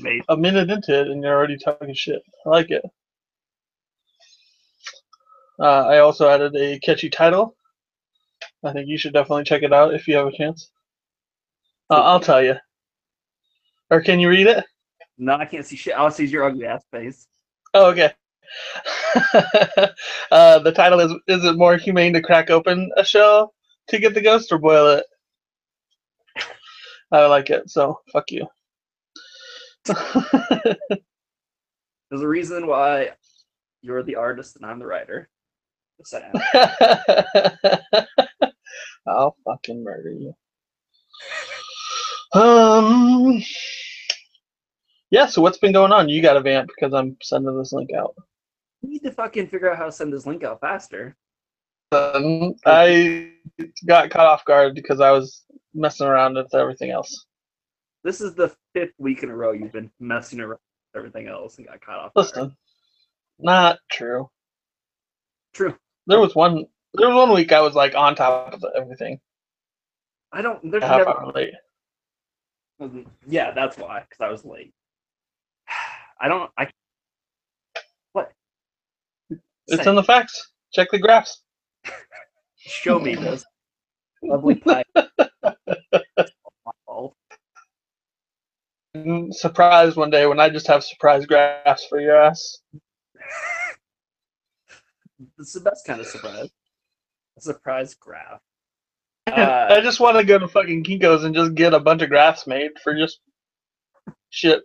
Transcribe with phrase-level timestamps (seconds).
[0.00, 0.24] Mate.
[0.28, 2.22] a minute into it and you're already talking shit.
[2.44, 2.82] I like it.
[5.58, 7.56] Uh, I also added a catchy title.
[8.64, 10.70] I think you should definitely check it out if you have a chance.
[11.90, 12.56] Uh, I'll tell you.
[13.90, 14.64] Or can you read it?
[15.18, 15.94] No, I can't see shit.
[15.94, 17.26] All I see is your ugly ass face.
[17.72, 18.12] Oh, okay.
[20.30, 23.54] uh, the title is Is it more humane to crack open a shell
[23.88, 25.06] to get the ghost or boil it?
[27.12, 28.46] I like it, so fuck you.
[32.10, 33.10] There's a reason why
[33.82, 35.28] you're the artist and I'm the writer.
[35.98, 36.30] Yes, I
[38.42, 38.50] am.
[39.06, 40.34] I'll fucking murder you.
[42.38, 43.42] Um.
[45.10, 45.26] Yeah.
[45.26, 46.08] So what's been going on?
[46.08, 48.14] You got a vamp because I'm sending this link out.
[48.82, 51.16] We need to fucking figure out how to send this link out faster.
[51.92, 53.32] Um, I
[53.86, 57.26] got caught off guard because I was messing around with everything else.
[58.06, 61.58] This is the fifth week in a row you've been messing around with everything else
[61.58, 62.14] and got caught off.
[62.14, 62.26] guard.
[62.28, 62.56] Listen,
[63.40, 64.30] not true.
[65.52, 65.74] True.
[66.06, 66.66] There was one.
[66.94, 69.18] There was one week I was like on top of everything.
[70.30, 70.70] I don't.
[70.70, 71.10] There's half never.
[71.10, 71.54] hour late.
[72.80, 73.10] Mm-hmm.
[73.26, 74.04] Yeah, that's why.
[74.08, 74.72] Because I was late.
[76.20, 76.48] I don't.
[76.56, 76.68] I.
[78.12, 78.30] What?
[79.66, 80.52] It's in the facts.
[80.72, 81.42] Check the graphs.
[82.56, 83.44] show me this.
[84.22, 84.84] Lovely pie.
[84.94, 87.16] My fault.
[89.04, 92.58] Mm, Surprise one day when I just have surprise graphs for your ass.
[95.38, 96.48] Is the best kind of surprise.
[97.38, 98.40] A surprise graph.
[99.26, 102.08] I Uh, just want to go to fucking Kinko's and just get a bunch of
[102.10, 103.20] graphs made for just
[104.30, 104.62] shit.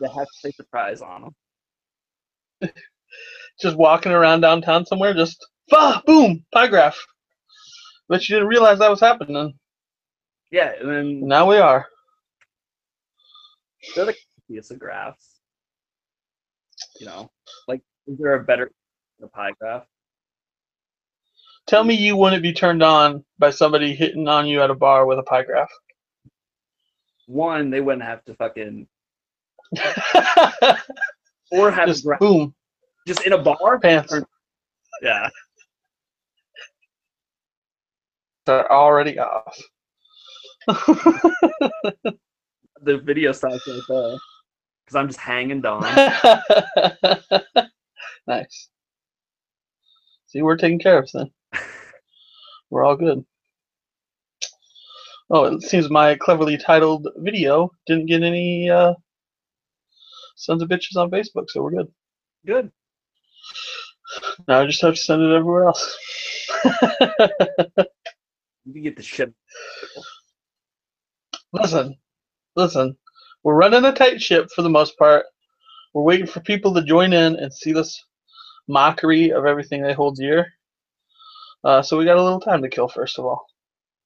[0.00, 1.34] they have to say surprise on them.
[3.60, 5.36] Just walking around downtown somewhere, just
[5.68, 6.96] bah, boom, pie graph.
[8.08, 9.52] But you didn't realize that was happening.
[10.50, 11.86] Yeah, and then Now we are.
[13.94, 14.14] They're the
[14.50, 15.40] copyiest of graphs.
[16.98, 17.30] You know,
[17.68, 18.70] like is there a better
[19.22, 19.84] a pie graph?
[21.66, 25.06] Tell me you wouldn't be turned on by somebody hitting on you at a bar
[25.06, 25.70] with a pie graph.
[27.26, 28.88] One, they wouldn't have to fucking
[31.52, 32.54] or have just a graph boom,
[33.06, 33.78] just in a bar.
[33.78, 34.26] pants Or-
[35.02, 35.28] Yeah,
[38.48, 39.56] are already off.
[42.82, 44.16] the video stops right there
[44.84, 45.82] because I'm just hanging down.
[48.26, 48.68] nice.
[50.26, 51.30] See, we're taking care of then.
[52.70, 53.24] We're all good.
[55.28, 58.94] Oh, it seems my cleverly titled video didn't get any uh,
[60.36, 61.88] sons of bitches on Facebook, so we're good.
[62.46, 62.72] Good.
[64.48, 65.98] Now I just have to send it everywhere else.
[68.64, 69.32] You can get the shit.
[71.52, 71.96] listen,
[72.56, 72.96] listen.
[73.42, 75.24] We're running a tight ship for the most part.
[75.94, 78.04] We're waiting for people to join in and see this
[78.68, 80.46] mockery of everything they hold dear.
[81.64, 83.46] Uh, so we got a little time to kill, first of all.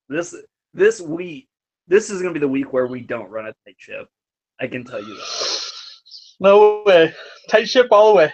[0.09, 0.35] This
[0.73, 1.49] this week,
[1.87, 4.09] this is gonna be the week where we don't run a tight ship.
[4.61, 5.61] I can tell you that.
[6.41, 7.15] No way.
[7.49, 8.33] Tight ship all the way.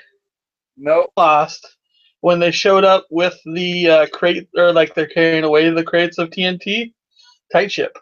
[0.76, 1.12] Nope.
[1.16, 1.76] Lost.
[2.22, 6.18] When they showed up with the uh, crate, or like they're carrying away the crates
[6.18, 6.92] of TNT,
[7.52, 7.96] tight ship.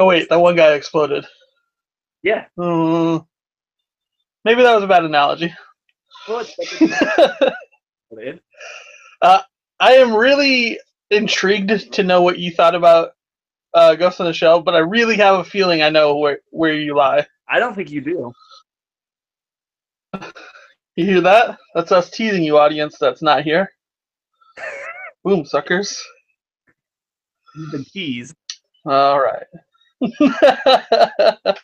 [0.00, 1.26] Oh, wait, that one guy exploded.
[2.22, 2.46] Yeah.
[2.56, 3.18] Hmm.
[4.44, 5.54] maybe that was a bad analogy.
[6.26, 7.52] Well, it's
[9.22, 10.78] I am really
[11.10, 13.12] intrigued to know what you thought about
[13.74, 16.74] uh, Ghost in the Shell, but I really have a feeling I know where, where
[16.74, 17.26] you lie.
[17.48, 18.32] I don't think you do.
[20.96, 21.56] You hear that?
[21.74, 23.72] That's us teasing you, audience that's not here.
[25.24, 25.98] Boom, suckers.
[27.54, 28.34] You've been teased.
[28.84, 29.46] All right.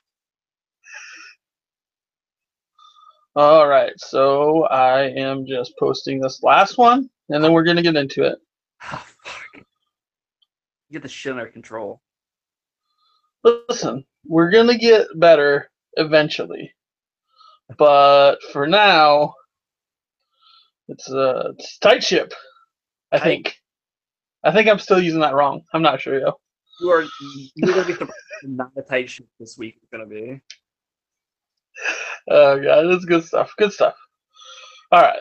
[3.35, 7.97] All right, so I am just posting this last one, and then we're gonna get
[7.97, 8.39] into it.
[8.85, 9.65] Oh, fuck.
[10.93, 12.01] Get the shit under control.
[13.43, 16.73] Listen, we're gonna get better eventually,
[17.79, 19.35] but for now,
[20.89, 22.35] it's a it's tight ship.
[23.13, 23.57] I think.
[24.45, 25.63] I think I'm still using that wrong.
[25.73, 26.33] I'm not sure, yo.
[26.81, 27.05] You are
[27.55, 30.41] you're gonna be surprised how not a tight ship this week is gonna be.
[32.29, 33.53] Oh god, that's good stuff.
[33.59, 33.95] Good stuff.
[34.93, 35.21] All right,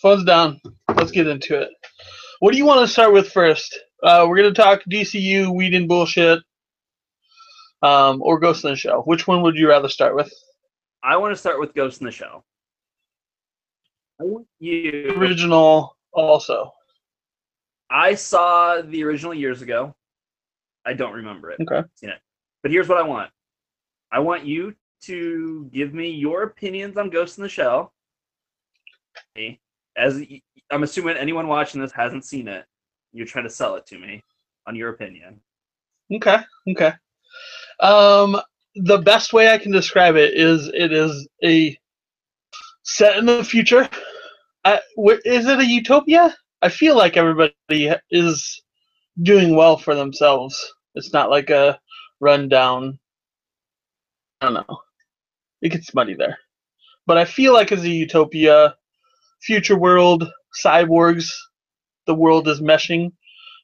[0.00, 0.60] phones down.
[0.94, 1.70] Let's get into it.
[2.40, 3.78] What do you want to start with first?
[4.02, 6.40] Uh, we're gonna talk DCU, weed and bullshit,
[7.82, 9.02] um, or Ghost in the Shell.
[9.02, 10.32] Which one would you rather start with?
[11.02, 12.44] I want to start with Ghost in the Shell.
[14.20, 15.14] I want you.
[15.16, 16.72] Original, also.
[17.90, 19.94] I saw the original years ago.
[20.88, 21.60] I don't remember it.
[21.60, 21.86] Okay.
[21.96, 22.18] Seen it.
[22.62, 23.30] But here's what I want.
[24.10, 27.92] I want you to give me your opinions on Ghost in the Shell.
[29.96, 30.22] As
[30.70, 32.64] I'm assuming anyone watching this hasn't seen it,
[33.12, 34.24] you're trying to sell it to me
[34.66, 35.40] on your opinion.
[36.10, 36.38] Okay.
[36.70, 36.92] Okay.
[37.80, 38.40] Um,
[38.74, 41.78] the best way I can describe it is it is a
[42.82, 43.86] set in the future.
[44.64, 44.80] I,
[45.26, 46.34] is it a utopia?
[46.62, 48.62] I feel like everybody is
[49.22, 50.74] doing well for themselves.
[50.98, 51.78] It's not like a
[52.20, 52.98] rundown.
[54.40, 54.80] I don't know.
[55.62, 56.38] It gets muddy there,
[57.06, 58.76] but I feel like it's a utopia,
[59.40, 60.28] future world,
[60.64, 61.30] cyborgs.
[62.06, 63.12] The world is meshing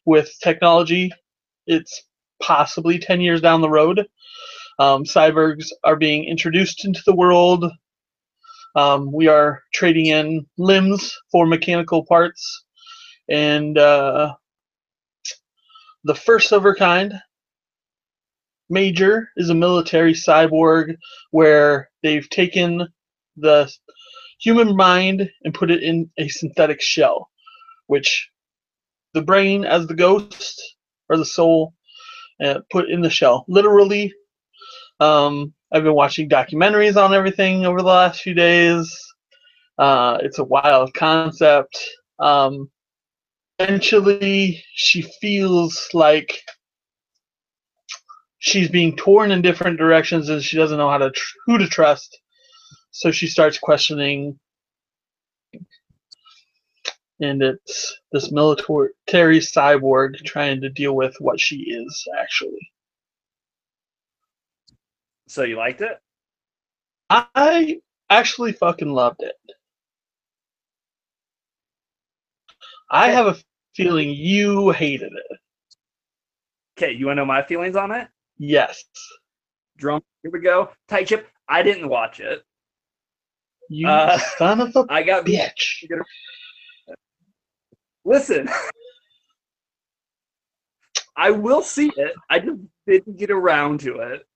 [0.05, 1.13] with technology.
[1.67, 2.05] It's
[2.43, 4.07] possibly 10 years down the road.
[4.79, 7.71] Um, cyborgs are being introduced into the world.
[8.77, 12.65] Um, we are trading in limbs for mechanical parts.
[13.29, 14.35] And uh,
[16.05, 17.15] the first of her kind,
[18.69, 20.97] Major, is a military cyborg
[21.31, 22.87] where they've taken
[23.37, 23.71] the
[24.41, 27.31] human mind and put it in a synthetic shell,
[27.87, 28.31] which
[29.15, 30.77] the brain as the ghost
[31.09, 31.75] or the soul
[32.43, 33.45] uh, put in the shell.
[33.49, 34.13] Literally,
[35.01, 38.97] um, I've been watching documentaries on everything over the last few days.
[39.79, 41.79] Uh, it's a wild concept.
[42.19, 42.71] Um,
[43.59, 46.43] eventually, she feels like
[48.39, 51.69] she's being torn in different directions, and she doesn't know how to tr- who to
[51.69, 52.21] trust.
[52.91, 54.39] So she starts questioning
[57.21, 58.91] and it's this military
[59.41, 62.71] cyborg trying to deal with what she is actually.
[65.29, 65.99] So you liked it?
[67.11, 67.81] I
[68.11, 69.37] actually fucking loved it.
[72.91, 73.37] I have a
[73.75, 75.39] feeling you hated it.
[76.79, 78.09] Okay, you want to know my feelings on it?
[78.39, 78.85] Yes.
[79.77, 80.05] Drunk.
[80.23, 80.71] Here we go.
[80.89, 81.29] Tight chip.
[81.49, 82.43] I didn't watch it.
[83.69, 85.85] You Uh, son of a I got bitch.
[88.05, 88.49] Listen,
[91.17, 92.15] I will see it.
[92.31, 94.27] I just didn't get around to it.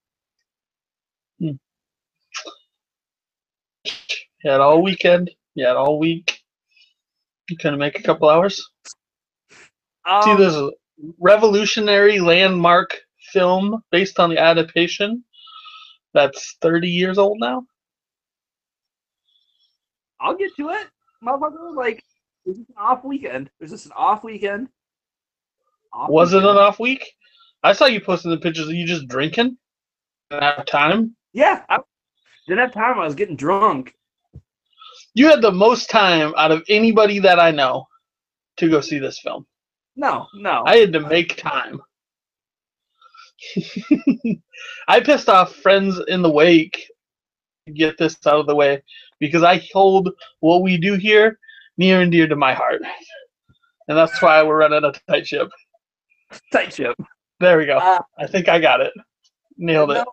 [4.43, 5.31] You had all weekend.
[5.55, 6.38] You had all week.
[7.49, 8.67] You couldn't make a couple hours.
[10.05, 10.73] Um, See this
[11.19, 12.99] revolutionary landmark
[13.33, 15.25] film based on the adaptation
[16.15, 17.65] that's 30 years old now.
[20.21, 20.89] I'll get to it,
[21.25, 21.77] motherfucker.
[21.77, 22.03] Like,
[22.47, 23.51] just an off weekend.
[23.61, 24.69] Was just an off weekend.
[25.93, 27.05] Off Was it an off week?
[27.63, 29.57] I saw you posting the pictures of you just drinking.
[30.31, 31.15] Didn't have time.
[31.33, 31.79] Yeah, I
[32.47, 32.99] didn't have time.
[32.99, 33.95] I was getting drunk.
[35.15, 37.87] You had the most time out of anybody that I know
[38.59, 39.47] to go see this film.
[39.97, 40.63] No, no.
[40.67, 41.81] I had to make time.
[44.89, 46.89] I pissed off friends in the wake
[47.67, 48.83] to get this out of the way
[49.19, 50.11] because I hold
[50.41, 51.39] what we do here
[51.77, 52.83] near and dear to my heart.
[53.89, 55.49] And that's why we're running a tight ship.
[56.53, 56.97] Tight ship.
[57.41, 57.79] There we go.
[57.79, 58.93] Uh, I think I got it.
[59.57, 60.07] Nailed it.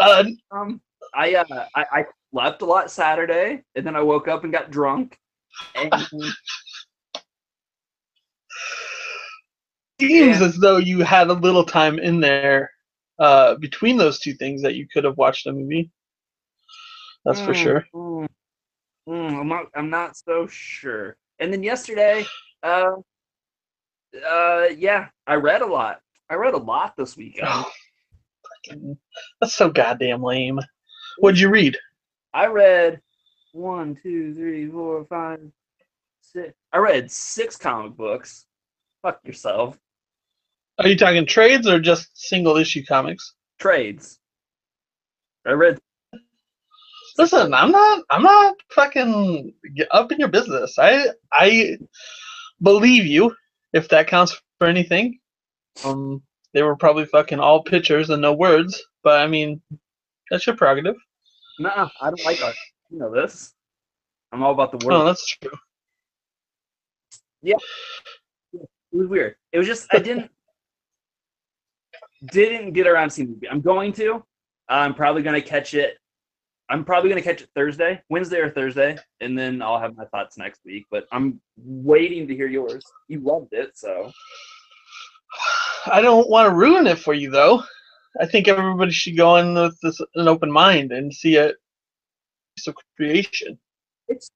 [0.00, 0.80] Uh, um,
[1.14, 1.44] I, uh,
[1.74, 5.18] I I slept a lot Saturday, and then I woke up and got drunk.
[5.74, 6.08] And
[10.00, 10.42] seems Yeah.
[10.42, 12.70] as though you had a little time in there
[13.18, 15.90] uh, between those two things that you could have watched a movie.
[17.24, 17.86] That's for Mm, sure.
[17.94, 18.28] mm,
[19.08, 19.66] mm, I'm not.
[19.74, 21.16] I'm not so sure.
[21.40, 22.30] And then yesterday,
[22.62, 22.92] uh,
[24.28, 26.00] uh, yeah, I read a lot.
[26.30, 27.66] I read a lot this weekend.
[27.66, 27.72] Oh,
[29.40, 30.58] that's so goddamn lame.
[31.18, 31.76] What'd you read?
[32.32, 33.00] I read
[33.52, 35.40] one, two, three, four, five,
[36.20, 36.54] six.
[36.72, 38.46] I read six comic books.
[39.02, 39.78] Fuck yourself.
[40.78, 43.34] Are you talking trades or just single issue comics?
[43.58, 44.20] Trades.
[45.46, 45.78] I read.
[47.16, 48.04] Listen, I'm not.
[48.10, 49.52] I'm not fucking
[49.90, 50.78] up in your business.
[50.78, 51.78] I I
[52.62, 53.34] believe you
[53.72, 55.18] if that counts for anything.
[55.84, 56.22] Um,
[56.54, 59.60] they were probably fucking all pictures and no words, but I mean,
[60.30, 60.96] that's your prerogative.
[61.58, 62.54] Nah, I don't like art.
[62.90, 63.54] You know this.
[64.32, 65.50] I'm all about the Oh, that's true.
[67.42, 67.56] Yeah.
[68.52, 69.36] It was weird.
[69.52, 70.30] It was just I didn't
[72.32, 73.48] didn't get around to seeing the movie.
[73.48, 74.24] I'm going to.
[74.68, 75.98] I'm probably gonna catch it.
[76.70, 80.36] I'm probably gonna catch it Thursday, Wednesday or Thursday, and then I'll have my thoughts
[80.36, 80.86] next week.
[80.90, 82.84] But I'm waiting to hear yours.
[83.08, 84.12] You loved it, so
[85.86, 87.62] I don't want to ruin it for you though.
[88.20, 91.56] I think everybody should go in with this an open mind and see it.
[92.56, 93.58] Piece of creation.
[94.08, 94.30] it's.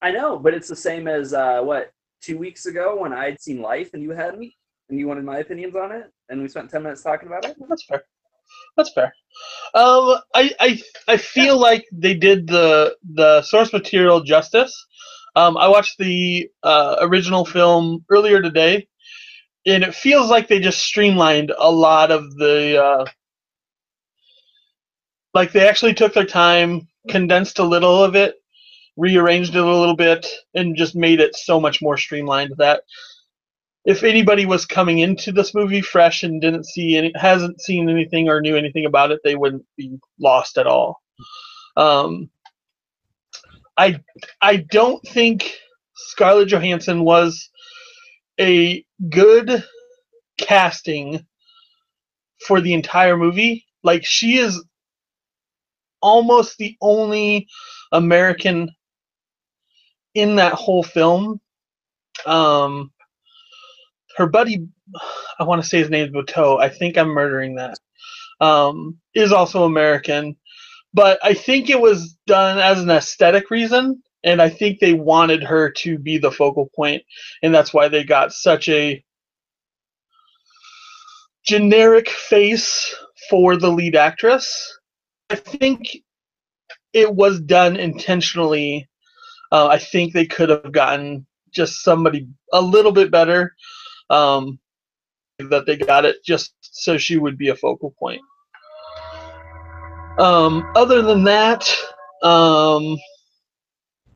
[0.00, 3.40] I know, but it's the same as uh, what two weeks ago when I had
[3.40, 4.52] seen Life and you hadn't,
[4.88, 7.56] and you wanted my opinions on it, and we spent ten minutes talking about it.
[7.68, 8.02] That's fair.
[8.76, 9.14] That's fair.
[9.74, 14.74] Um, I I I feel like they did the the source material justice.
[15.34, 18.86] Um, I watched the uh, original film earlier today,
[19.66, 22.82] and it feels like they just streamlined a lot of the.
[22.82, 23.04] Uh,
[25.34, 28.36] like they actually took their time, condensed a little of it,
[28.96, 32.82] rearranged it a little bit, and just made it so much more streamlined that
[33.84, 38.28] if anybody was coming into this movie fresh and didn't see any, hasn't seen anything
[38.28, 41.00] or knew anything about it, they wouldn't be lost at all.
[41.76, 42.30] Um,
[43.76, 44.00] I
[44.40, 45.56] I don't think
[45.94, 47.48] Scarlett Johansson was
[48.42, 49.64] a good
[50.38, 51.26] casting
[52.46, 53.64] for the entire movie.
[53.84, 54.62] Like she is
[56.02, 57.48] almost the only
[57.92, 58.70] American
[60.14, 61.40] in that whole film.
[62.26, 62.92] Um,
[64.16, 64.66] her buddy,
[65.38, 66.60] I want to say his name is Batou.
[66.60, 67.78] I think I'm murdering that.
[68.40, 70.36] Um, is also American,
[70.92, 75.42] but I think it was done as an aesthetic reason, and I think they wanted
[75.44, 77.02] her to be the focal point,
[77.42, 79.02] and that's why they got such a
[81.44, 82.94] generic face
[83.28, 84.78] for the lead actress.
[85.30, 85.96] I think
[86.92, 88.88] it was done intentionally.
[89.50, 93.54] Uh, I think they could have gotten just somebody a little bit better
[94.10, 94.58] um,
[95.38, 98.20] that they got it just so she would be a focal point.
[100.18, 101.68] Um, other than that,
[102.22, 102.96] um,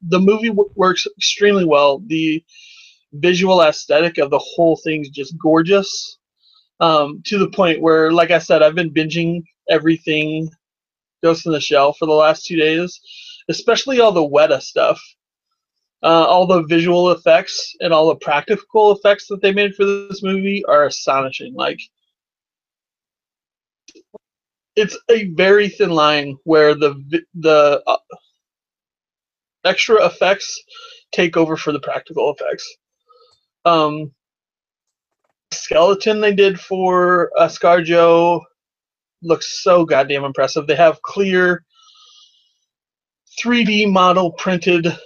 [0.02, 2.02] the movie w- works extremely well.
[2.06, 2.42] The
[3.12, 6.18] visual aesthetic of the whole thing's just gorgeous.
[6.78, 10.50] Um, to the point where, like I said, I've been binging everything
[11.22, 13.00] Ghost in the Shell for the last two days,
[13.48, 15.00] especially all the Weta stuff
[16.02, 20.22] uh, all the visual effects and all the practical effects that they made for this
[20.22, 21.54] movie are astonishing.
[21.54, 21.80] Like,
[24.76, 26.94] it's a very thin line where the
[27.34, 27.96] the uh,
[29.66, 30.62] extra effects
[31.12, 32.76] take over for the practical effects.
[33.64, 34.12] Um,
[35.52, 38.42] skeleton they did for uh, ScarJo
[39.22, 40.66] looks so goddamn impressive.
[40.66, 41.64] They have clear
[43.42, 44.96] 3D model printed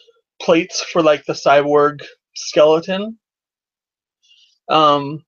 [0.41, 2.03] plates for like the cyborg
[2.35, 3.19] skeleton.
[4.69, 5.25] Um,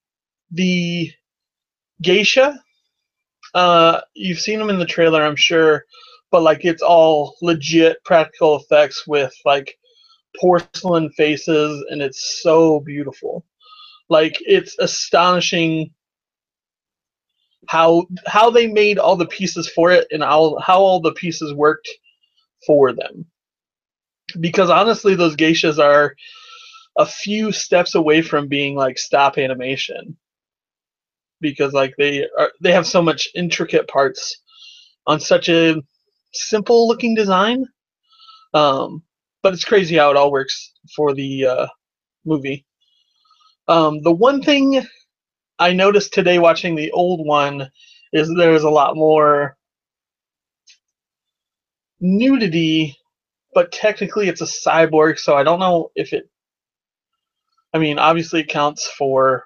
[0.51, 1.11] the
[2.01, 2.61] geisha,
[3.55, 5.85] uh, you've seen them in the trailer, I'm sure,
[6.33, 9.79] but like it's all legit practical effects with like
[10.41, 13.45] porcelain faces, and it's so beautiful.
[14.09, 15.93] Like it's astonishing
[17.69, 21.55] how how they made all the pieces for it and how how all the pieces
[21.55, 21.89] worked
[22.67, 23.25] for them
[24.41, 26.15] because honestly those geishas are
[26.99, 30.17] a few steps away from being like stop animation
[31.41, 34.43] because like they are they have so much intricate parts
[35.07, 35.77] on such a
[36.35, 37.67] simple looking design
[38.55, 39.03] um,
[39.43, 41.67] but it's crazy how it all works for the uh,
[42.25, 42.67] movie
[43.69, 44.87] um, the one thing
[45.59, 47.69] i noticed today watching the old one
[48.13, 49.57] is there's a lot more
[52.01, 52.93] nudity
[53.55, 56.31] but technically it's a cyborg, so I don't know if it.
[57.75, 59.45] I mean, obviously it counts for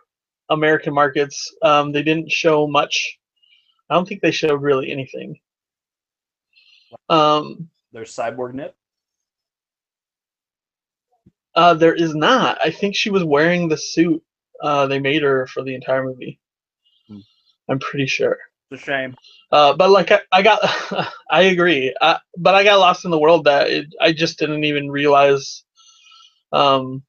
[0.50, 1.54] American markets.
[1.62, 3.18] Um, they didn't show much.
[3.90, 5.36] I don't think they showed really anything.
[7.08, 8.74] Um, There's cyborg nip.
[11.54, 12.58] Uh, there is not.
[12.62, 14.22] I think she was wearing the suit
[14.62, 16.38] uh, they made her for the entire movie.
[17.08, 17.20] Hmm.
[17.68, 18.38] I'm pretty sure.
[18.70, 19.16] It's a shame.
[19.52, 20.60] Uh, but like I, I got,
[21.30, 21.94] I agree.
[22.00, 25.64] I, but I got lost in the world that it, I just didn't even realize
[26.52, 27.02] um,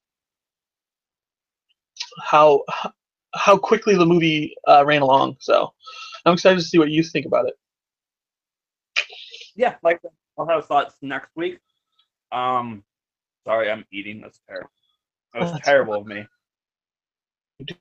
[2.23, 2.63] how
[3.33, 5.37] how quickly the movie uh, ran along.
[5.39, 5.73] So
[6.25, 7.55] I'm excited to see what you think about it.
[9.57, 9.99] Yeah, like
[10.37, 11.59] I'll have thoughts next week.
[12.31, 12.83] Um,
[13.43, 14.21] sorry, I'm eating.
[14.21, 14.69] That's terrible.
[15.33, 16.25] That was oh, terrible of me.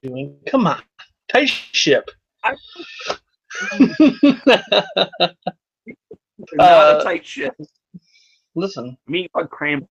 [0.02, 0.38] Doing?
[0.48, 0.80] Come on,
[1.28, 2.10] tight ship.
[2.42, 2.56] I,
[6.52, 7.54] not uh, a tight ship.
[8.54, 8.96] Listen.
[9.06, 9.86] Me a cram.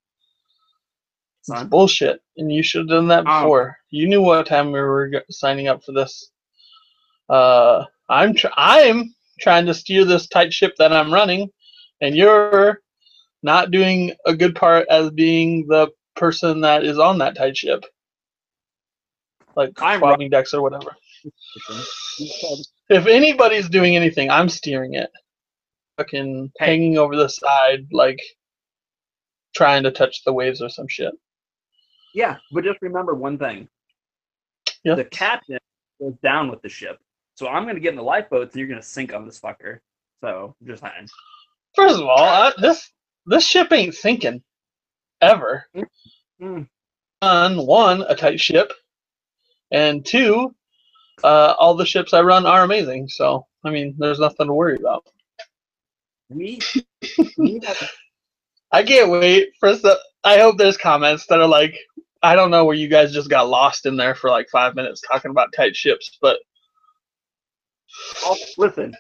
[1.44, 1.68] Son.
[1.68, 3.68] bullshit, and you should have done that um, before.
[3.70, 6.32] Um, you knew what time we were signing up for this.
[7.30, 11.50] Uh, I'm tr- I'm trying to steer this tight ship that I'm running,
[12.02, 12.80] and you're
[13.44, 17.86] not doing a good part as being the person that is on that tight ship,
[19.56, 20.96] like I'm decks or whatever.
[22.20, 25.10] if anybody's doing anything, I'm steering it.
[25.98, 28.20] Fucking hanging over the side, like
[29.56, 31.14] trying to touch the waves or some shit.
[32.14, 33.68] Yeah, but just remember one thing:
[34.84, 34.96] Yeah.
[34.96, 35.58] the captain
[36.02, 37.00] goes down with the ship,
[37.36, 39.80] so I'm gonna get in the lifeboats, and you're gonna sink on this fucker.
[40.22, 41.08] So just saying.
[41.76, 42.92] First of all, I, this
[43.28, 44.44] this ship ain't sinking
[45.22, 45.66] ever.
[46.42, 46.68] Mm.
[47.22, 48.74] On one, a tight ship,
[49.72, 50.56] and two,
[51.24, 53.10] uh, all the ships I run are amazing.
[53.10, 55.06] So I mean, there's nothing to worry about.
[56.30, 56.60] We
[58.72, 60.00] I can't wait for the.
[60.26, 61.78] I hope there's comments that are like,
[62.24, 65.02] I don't know where you guys just got lost in there for like five minutes
[65.02, 66.40] talking about tight ships, but
[68.26, 68.96] all, listen.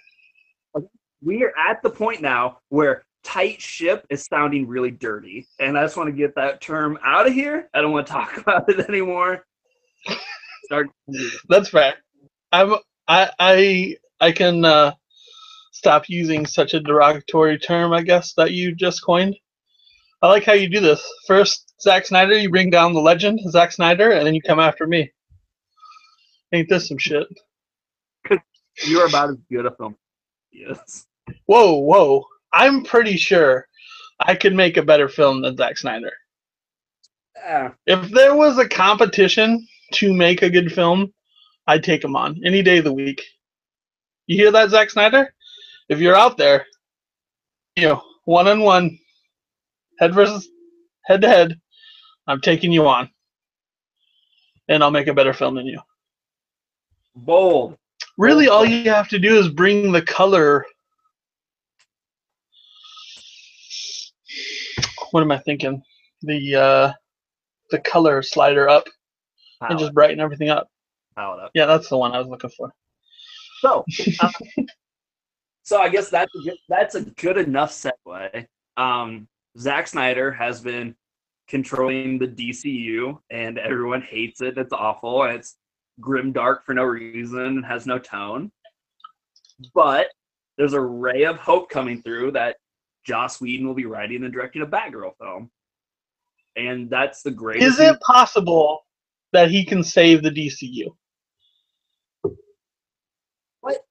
[1.26, 5.84] We are at the point now where tight ship is sounding really dirty, and I
[5.84, 7.68] just want to get that term out of here.
[7.74, 9.44] I don't want to talk about it anymore.
[10.66, 10.88] Start.
[11.50, 11.96] that's fair.
[12.52, 12.76] I'm.
[13.08, 13.32] I.
[13.40, 13.96] I.
[14.22, 14.94] I can uh,
[15.72, 17.92] stop using such a derogatory term.
[17.92, 19.36] I guess that you just coined.
[20.22, 21.04] I like how you do this.
[21.28, 24.86] First, Zack Snyder, you bring down the legend, Zack Snyder, and then you come after
[24.86, 25.12] me.
[26.54, 27.28] Ain't this some shit?
[28.86, 29.98] You're about as good a film.
[30.52, 31.08] Yes.
[31.46, 32.26] Whoa, whoa.
[32.54, 33.68] I'm pretty sure
[34.20, 36.12] I could make a better film than Zack Snyder.
[37.36, 37.72] Yeah.
[37.86, 41.14] If there was a competition to make a good film,
[41.68, 43.22] I'd take him on any day of the week.
[44.28, 45.34] You hear that, Zack Snyder?
[45.90, 46.66] If you're out there,
[47.76, 48.98] you know, one on one,
[50.00, 50.48] head versus
[51.06, 51.60] head to head,
[52.28, 53.10] I'm taking you on.
[54.68, 55.80] And I'll make a better film than you.
[57.16, 57.78] Bold.
[58.18, 60.66] Really, all you have to do is bring the color.
[65.16, 65.82] What am I thinking?
[66.24, 66.94] The uh,
[67.72, 68.84] the color slider up
[69.62, 70.68] and just brighten everything up.
[71.16, 71.52] power up.
[71.54, 72.74] Yeah, that's the one I was looking for.
[73.62, 73.86] So,
[74.20, 74.32] uh,
[75.64, 78.46] so I guess that's a good, that's a good enough segue.
[78.76, 80.94] Um, Zack Snyder has been
[81.48, 84.58] controlling the DCU, and everyone hates it.
[84.58, 85.56] It's awful, and it's
[86.02, 88.52] grim dark for no reason and has no tone.
[89.74, 90.08] But
[90.58, 92.58] there's a ray of hope coming through that
[93.06, 95.52] Joss Whedon will be writing and directing a Batgirl film,
[96.56, 97.66] and that's the greatest.
[97.66, 98.86] Is it possible
[99.34, 100.96] that he can save the DCU?
[103.62, 103.82] what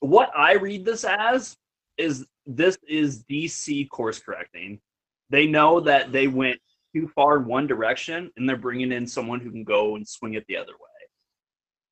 [0.00, 1.56] what I read this as
[1.98, 4.80] is this is DC course correcting.
[5.28, 6.58] They know that they went
[6.94, 10.34] too far in one direction and they're bringing in someone who can go and swing
[10.34, 11.08] it the other way.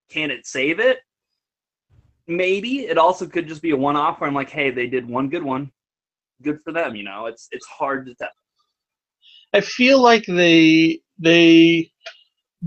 [0.09, 0.99] Can it save it?
[2.27, 2.81] Maybe.
[2.81, 5.29] It also could just be a one off where I'm like, hey, they did one
[5.29, 5.71] good one.
[6.43, 7.27] Good for them, you know.
[7.27, 8.29] It's it's hard to tell.
[9.53, 11.91] I feel like they they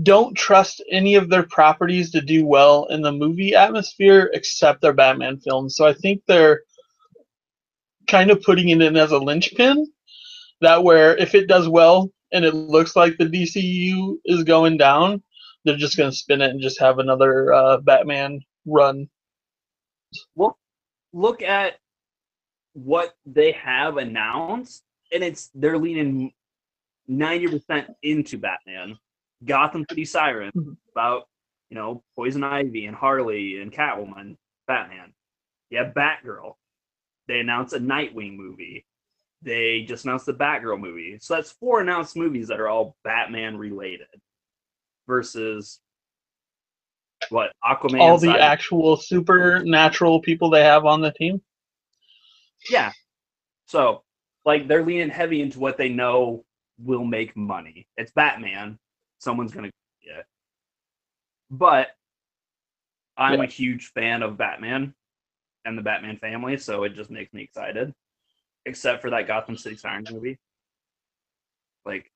[0.02, 4.92] don't trust any of their properties to do well in the movie atmosphere except their
[4.92, 5.76] Batman films.
[5.76, 6.62] So I think they're
[8.06, 9.86] kind of putting it in as a linchpin
[10.60, 15.22] that where if it does well and it looks like the DCU is going down,
[15.64, 19.08] they're just going to spin it and just have another uh, Batman run.
[20.34, 20.58] Well,
[21.12, 21.74] look at
[22.74, 24.82] what they have announced,
[25.12, 26.32] and it's they're leaning
[27.06, 28.98] ninety percent into Batman.
[29.44, 30.76] Gotham City Sirens Mhm.
[30.92, 31.28] about
[31.70, 35.12] you know Poison Ivy and Harley and Catwoman, Batman.
[35.70, 36.54] Yeah, Batgirl.
[37.28, 38.84] They announced a Nightwing movie.
[39.42, 41.18] They just announced the Batgirl movie.
[41.20, 44.06] So that's four announced movies that are all Batman related.
[45.08, 45.80] Versus
[47.30, 48.00] what Aquaman.
[48.00, 51.42] All the actual supernatural people they have on the team.
[52.70, 52.92] Yeah.
[53.66, 54.04] So,
[54.44, 56.44] like, they're leaning heavy into what they know
[56.78, 57.88] will make money.
[57.96, 58.78] It's Batman.
[59.18, 59.70] Someone's gonna
[60.02, 60.26] get it.
[61.50, 61.96] But
[63.16, 63.44] I'm Yeah.
[63.44, 64.94] a huge fan of Batman
[65.64, 67.94] and the Batman family, so it just makes me excited.
[68.64, 70.38] Except for that Gotham City Sirens movie.
[71.84, 72.12] Like,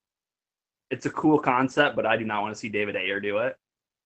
[0.90, 3.56] it's a cool concept, but I do not want to see David Ayer do it.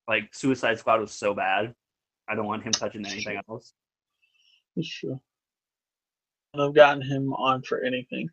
[0.09, 1.75] Like, Suicide Squad was so bad.
[2.29, 3.75] I don't want him touching anything else.
[4.77, 5.05] That's
[6.61, 8.29] And I've gotten him on for anything.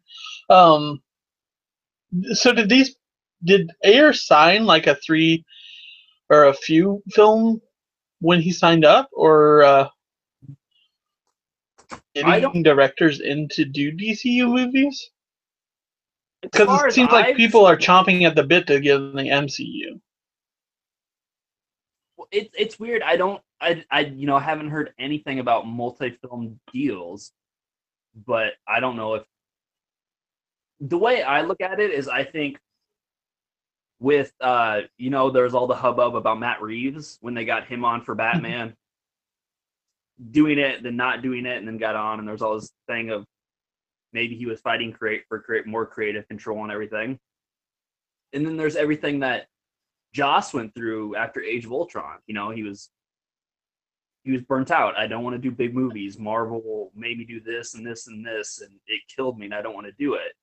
[0.49, 1.01] Um,
[2.33, 2.95] so did these?
[3.43, 5.45] Did Ayer sign like a three
[6.29, 7.61] or a few film
[8.19, 9.87] when he signed up, or uh,
[12.15, 15.11] getting directors in to do DCU movies?
[16.41, 19.23] Because it seems like I've people are chomping at the bit to get in the
[19.23, 19.99] MCU.
[22.17, 23.03] Well, it's it's weird.
[23.03, 27.31] I don't I I you know haven't heard anything about multi-film deals,
[28.25, 29.23] but I don't know if
[30.79, 32.57] the way I look at it is I think
[33.99, 37.83] with uh you know there's all the hubbub about Matt Reeves when they got him
[37.83, 38.75] on for Batman
[40.31, 43.09] doing it then not doing it and then got on and there's all this thing
[43.09, 43.25] of
[44.13, 47.19] maybe he was fighting create for create more creative control and everything
[48.33, 49.47] and then there's everything that
[50.13, 52.17] Joss went through after Age of Ultron.
[52.27, 52.89] You know, he was
[54.27, 54.97] he was burnt out.
[54.97, 56.19] I don't want to do big movies.
[56.19, 59.61] Marvel made me do this and this and this, and it killed me, and I
[59.61, 60.33] don't want to do it.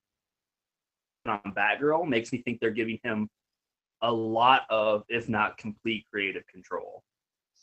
[1.27, 3.29] And on Batgirl makes me think they're giving him
[4.01, 7.03] a lot of, if not complete, creative control.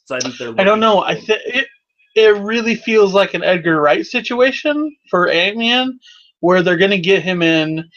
[0.05, 0.53] So I think they're.
[0.60, 1.01] I don't know.
[1.01, 1.67] I think it
[2.15, 5.99] it really feels like an Edgar Wright situation for Ant Man,
[6.39, 7.89] where they're gonna get him in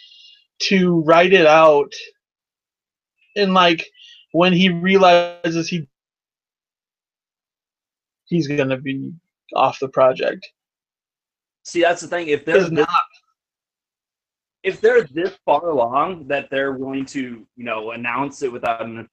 [0.60, 1.92] to write it out,
[3.36, 3.86] and like
[4.32, 5.86] when he realizes he
[8.24, 9.12] he's gonna be
[9.54, 10.46] off the project.
[11.64, 12.28] See, that's the thing.
[12.28, 12.88] If they're Is not
[14.64, 19.06] if they're this far along that they're willing to, you know, announce it without an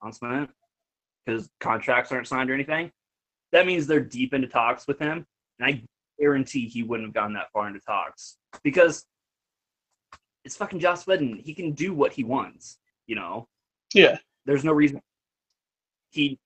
[0.00, 0.48] announcement
[1.26, 2.90] because contracts aren't signed or anything,
[3.50, 5.26] that means they're deep into talks with him.
[5.58, 5.82] And I
[6.20, 9.04] guarantee he wouldn't have gone that far into talks because
[10.44, 11.36] it's fucking Joss Whedon.
[11.36, 13.48] He can do what he wants, you know.
[13.92, 14.18] yeah.
[14.46, 15.00] There's no reason
[16.10, 16.38] he.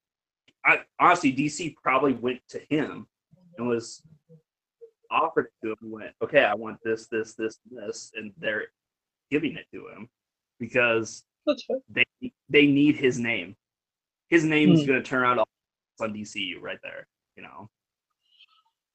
[0.67, 3.07] I, honestly, DC probably went to him
[3.59, 4.03] and was
[5.11, 8.67] offered it to him and went, okay, I want this, this, this, this, and they're
[9.31, 10.09] giving it to him
[10.61, 11.25] because
[11.91, 12.05] they
[12.51, 13.57] they need his name.
[14.29, 14.87] His name is Hmm.
[14.87, 15.49] going to turn out all
[16.01, 17.07] on DCU right there.
[17.37, 17.71] You know,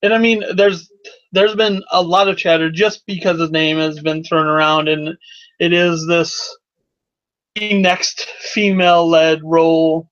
[0.03, 0.91] And I mean, there's
[1.31, 5.17] there's been a lot of chatter just because his name has been thrown around, and
[5.59, 6.57] it is this
[7.61, 10.10] next female-led role,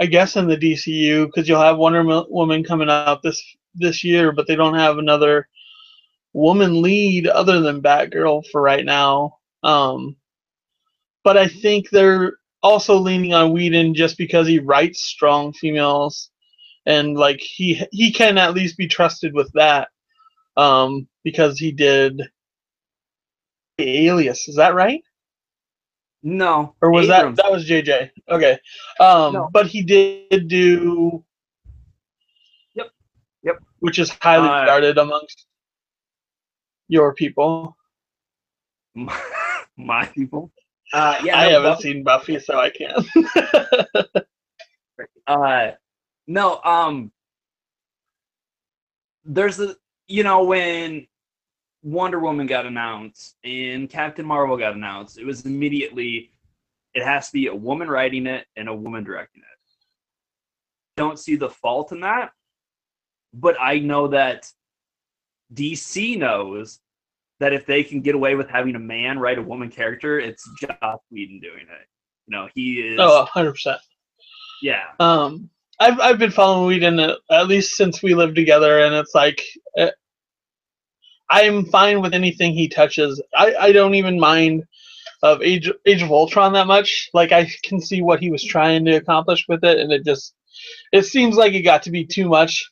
[0.00, 3.42] I guess, in the DCU because you'll have Wonder Woman coming out this
[3.74, 5.46] this year, but they don't have another
[6.32, 9.36] woman lead other than Batgirl for right now.
[9.62, 10.16] Um,
[11.22, 16.30] but I think they're also leaning on Whedon just because he writes strong females
[16.86, 19.88] and like he he can at least be trusted with that
[20.56, 22.22] um because he did
[23.78, 25.02] alias is that right
[26.22, 28.58] no, or was Abrams- that that was jj okay
[29.00, 29.48] um No.
[29.52, 31.24] but he did do
[32.74, 32.88] Yep.
[33.42, 33.56] Yep.
[33.80, 35.46] which is highly Uh, regarded amongst
[36.88, 37.74] your people
[39.76, 40.50] my people?
[40.92, 43.06] Uh, yeah, i no, haven't Buffy- seen buffy so i can't
[45.26, 45.70] Uh,
[46.26, 47.12] no, um,
[49.24, 49.76] there's a,
[50.08, 51.06] you know, when
[51.82, 56.32] Wonder Woman got announced and Captain Marvel got announced, it was immediately,
[56.94, 59.46] it has to be a woman writing it and a woman directing it.
[60.96, 62.32] Don't see the fault in that,
[63.32, 64.46] but I know that
[65.54, 66.80] DC knows
[67.38, 70.46] that if they can get away with having a man write a woman character, it's
[70.60, 71.86] Joss Whedon doing it.
[72.26, 73.78] You know, he is, oh 100%
[74.60, 74.84] yeah.
[74.98, 79.14] Um, I've I've been following Whedon at, at least since we lived together, and it's
[79.14, 79.42] like
[79.78, 79.90] uh,
[81.30, 83.22] I'm fine with anything he touches.
[83.36, 84.64] I, I don't even mind
[85.22, 87.10] of Age Age of Ultron that much.
[87.14, 90.34] Like I can see what he was trying to accomplish with it, and it just
[90.92, 92.70] it seems like it got to be too much.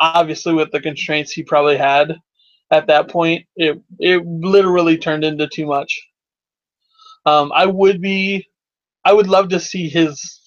[0.00, 2.16] Obviously, with the constraints he probably had
[2.70, 6.00] at that point, it it literally turned into too much.
[7.24, 8.48] Um, I would be,
[9.04, 10.40] I would love to see his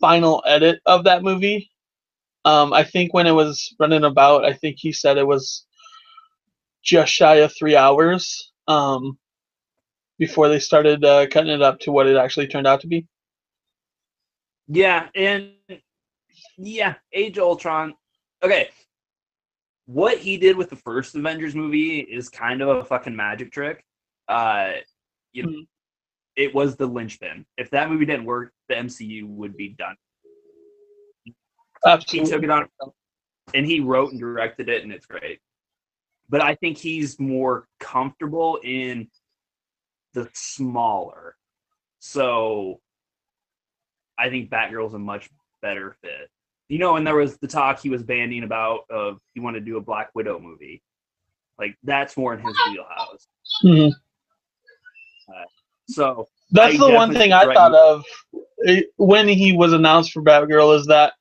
[0.00, 1.70] final edit of that movie.
[2.44, 5.66] Um, I think when it was running about, I think he said it was
[6.82, 9.18] just shy of three hours um,
[10.18, 13.06] before they started uh, cutting it up to what it actually turned out to be.
[14.68, 15.52] Yeah, and
[16.56, 17.94] yeah, Age of Ultron.
[18.42, 18.70] Okay.
[19.86, 23.84] What he did with the first Avengers movie is kind of a fucking magic trick.
[24.28, 24.74] Uh
[25.32, 25.66] you know, Mhm.
[26.36, 27.44] it was the linchpin.
[27.58, 29.96] If that movie didn't work, the MCU would be done.
[31.24, 32.68] He took it on
[33.54, 35.40] and he wrote and directed it, and it's great.
[36.28, 39.08] But I think he's more comfortable in
[40.14, 41.36] the smaller.
[41.98, 42.80] So
[44.18, 45.30] I think Batgirl's a much
[45.60, 46.30] better fit.
[46.68, 49.66] You know, and there was the talk he was banding about of he wanted to
[49.66, 50.82] do a Black Widow movie.
[51.58, 53.26] Like that's more in his wheelhouse.
[53.64, 53.92] Mhm.
[55.88, 58.04] So That's I the one thing I thought of
[58.66, 61.12] eh, when he was announced for Batgirl is that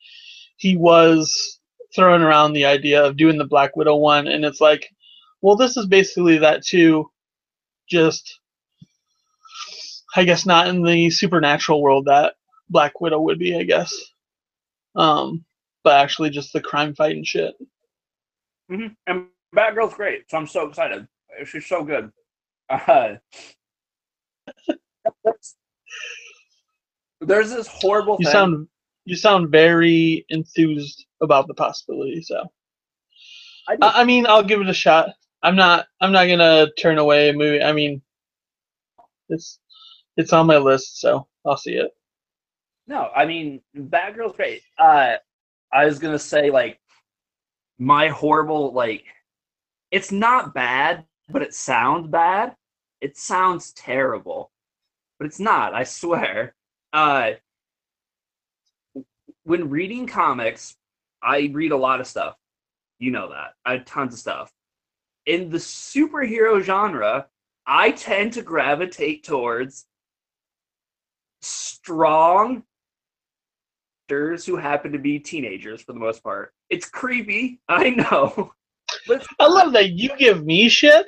[0.57, 1.59] he was
[1.95, 4.87] throwing around the idea of doing the Black Widow one, and it's like,
[5.41, 7.09] well, this is basically that too,
[7.89, 8.39] just
[10.15, 12.35] I guess not in the supernatural world that
[12.69, 13.93] Black Widow would be, I guess,
[14.95, 15.43] um,
[15.83, 17.55] but actually just the crime fighting shit.
[18.69, 18.95] Mhm.
[19.07, 21.07] And Batgirl's great, so I'm so excited.
[21.45, 22.11] She's so good.
[22.69, 23.15] Uh,
[27.21, 28.31] there's this horrible You thing.
[28.31, 28.67] sound
[29.05, 32.43] you sound very enthused about the possibility, so.
[33.67, 35.09] I, I, I mean, I'll give it a shot.
[35.43, 35.87] I'm not.
[36.01, 37.63] I'm not gonna turn away a movie.
[37.63, 38.01] I mean,
[39.29, 39.59] it's
[40.17, 41.91] it's on my list, so I'll see it.
[42.87, 44.61] No, I mean Batgirl's great.
[44.77, 45.15] Uh,
[45.73, 46.79] I was gonna say like
[47.79, 49.05] my horrible like
[49.91, 52.55] it's not bad, but it sounds bad.
[53.01, 54.51] It sounds terrible,
[55.17, 55.73] but it's not.
[55.73, 56.55] I swear.
[56.93, 57.31] Uh,
[59.51, 60.77] when reading comics,
[61.21, 62.37] I read a lot of stuff.
[62.99, 63.55] You know that.
[63.65, 64.53] I tons of stuff.
[65.25, 67.27] In the superhero genre,
[67.67, 69.87] I tend to gravitate towards
[71.41, 72.63] strong
[74.05, 76.53] actors who happen to be teenagers for the most part.
[76.69, 78.53] It's creepy, I know.
[79.37, 81.07] I love that you give me shit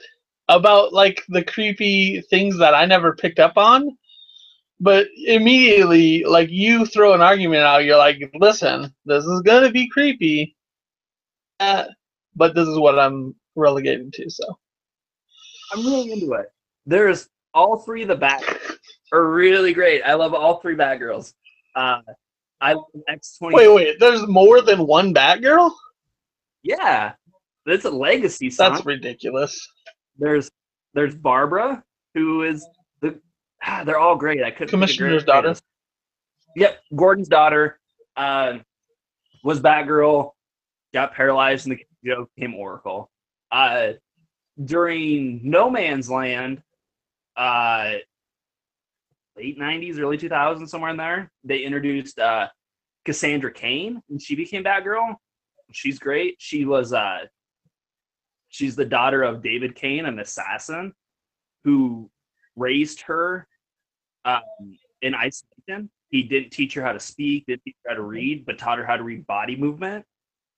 [0.49, 3.97] about like the creepy things that I never picked up on.
[4.83, 9.87] But immediately, like you throw an argument out, you're like, "Listen, this is gonna be
[9.87, 10.57] creepy,"
[11.61, 11.85] uh,
[12.35, 14.29] but this is what I'm relegating to.
[14.29, 14.59] So
[15.71, 16.47] I'm really into it.
[16.85, 18.43] There's all three of the Bat
[19.13, 20.01] are really great.
[20.01, 21.33] I love all three Batgirls.
[21.75, 22.01] Uh,
[22.59, 23.55] I love X twenty.
[23.55, 25.71] wait, wait, there's more than one Batgirl?
[26.63, 27.13] Yeah,
[27.65, 28.73] that's a legacy song.
[28.73, 29.65] That's ridiculous.
[30.17, 30.51] There's
[30.93, 31.83] there's Barbara,
[32.15, 32.67] who is.
[33.65, 34.43] Ah, They're all great.
[34.43, 35.55] I of Commissioner's daughter.
[36.55, 37.79] Yep, Gordon's daughter
[38.15, 38.59] uh,
[39.43, 40.31] was Batgirl.
[40.93, 43.09] Got paralyzed, and the joke became Oracle.
[43.51, 43.93] Uh,
[44.63, 46.61] during No Man's Land,
[47.35, 47.93] uh,
[49.35, 52.47] late '90s, early 2000s, somewhere in there, they introduced uh,
[53.05, 55.15] Cassandra Cain, and she became Batgirl.
[55.71, 56.35] She's great.
[56.37, 57.25] She was uh,
[58.49, 60.93] she's the daughter of David Cain, an assassin,
[61.63, 62.11] who
[62.55, 63.47] raised her
[64.25, 64.41] um,
[65.01, 65.89] in isolation.
[66.09, 68.77] He didn't teach her how to speak, didn't teach her how to read, but taught
[68.77, 70.05] her how to read body movement.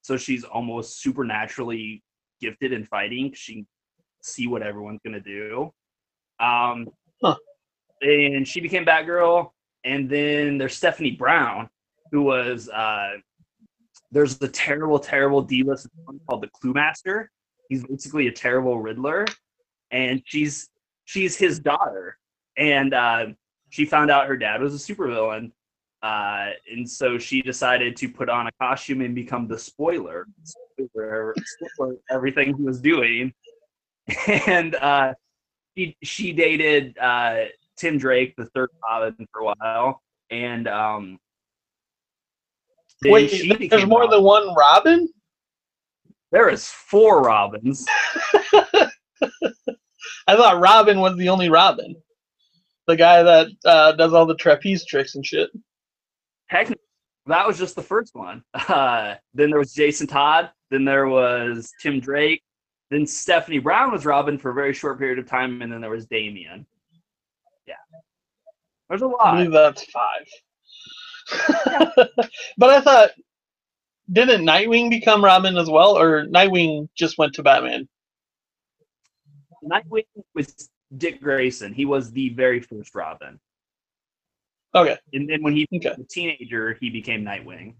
[0.02, 2.02] So she's almost supernaturally
[2.40, 3.32] gifted in fighting.
[3.34, 3.66] She can
[4.22, 5.72] see what everyone's gonna do.
[6.40, 6.88] Um,
[7.22, 7.36] Huh.
[8.02, 9.50] and she became Batgirl.
[9.84, 11.68] And then there's Stephanie Brown,
[12.10, 13.12] who was uh,
[14.10, 15.88] there's the terrible, terrible D-list
[16.28, 17.26] called the Cluemaster.
[17.68, 19.26] He's basically a terrible Riddler,
[19.90, 20.68] and she's
[21.04, 22.18] she's his daughter,
[22.56, 23.26] and uh,
[23.76, 25.52] she found out her dad was a supervillain,
[26.02, 31.34] uh, and so she decided to put on a costume and become the spoiler, spoiler,
[31.74, 33.34] spoiler everything he was doing,
[34.46, 35.12] and uh,
[35.76, 37.44] she she dated uh,
[37.76, 41.18] Tim Drake, the third Robin, for a while, and um,
[43.04, 43.30] Wait,
[43.68, 44.16] there's more Robin.
[44.16, 45.06] than one Robin?
[46.32, 47.84] There is four Robins.
[50.26, 51.94] I thought Robin was the only Robin.
[52.86, 55.50] The guy that uh, does all the trapeze tricks and shit.
[56.50, 56.82] Technically,
[57.26, 58.42] that was just the first one.
[58.68, 60.50] Uh, then there was Jason Todd.
[60.70, 62.42] Then there was Tim Drake.
[62.90, 65.90] Then Stephanie Brown was Robin for a very short period of time, and then there
[65.90, 66.66] was Damian.
[67.66, 67.74] Yeah,
[68.88, 69.36] there's a I lot.
[69.36, 70.26] believe that's five.
[72.58, 73.10] but I thought,
[74.12, 77.88] didn't Nightwing become Robin as well, or Nightwing just went to Batman?
[79.64, 81.72] Nightwing was Dick Grayson.
[81.72, 83.40] He was the very first Robin,
[84.76, 85.88] Okay, and then when he okay.
[85.88, 87.74] was a teenager, he became Nightwing.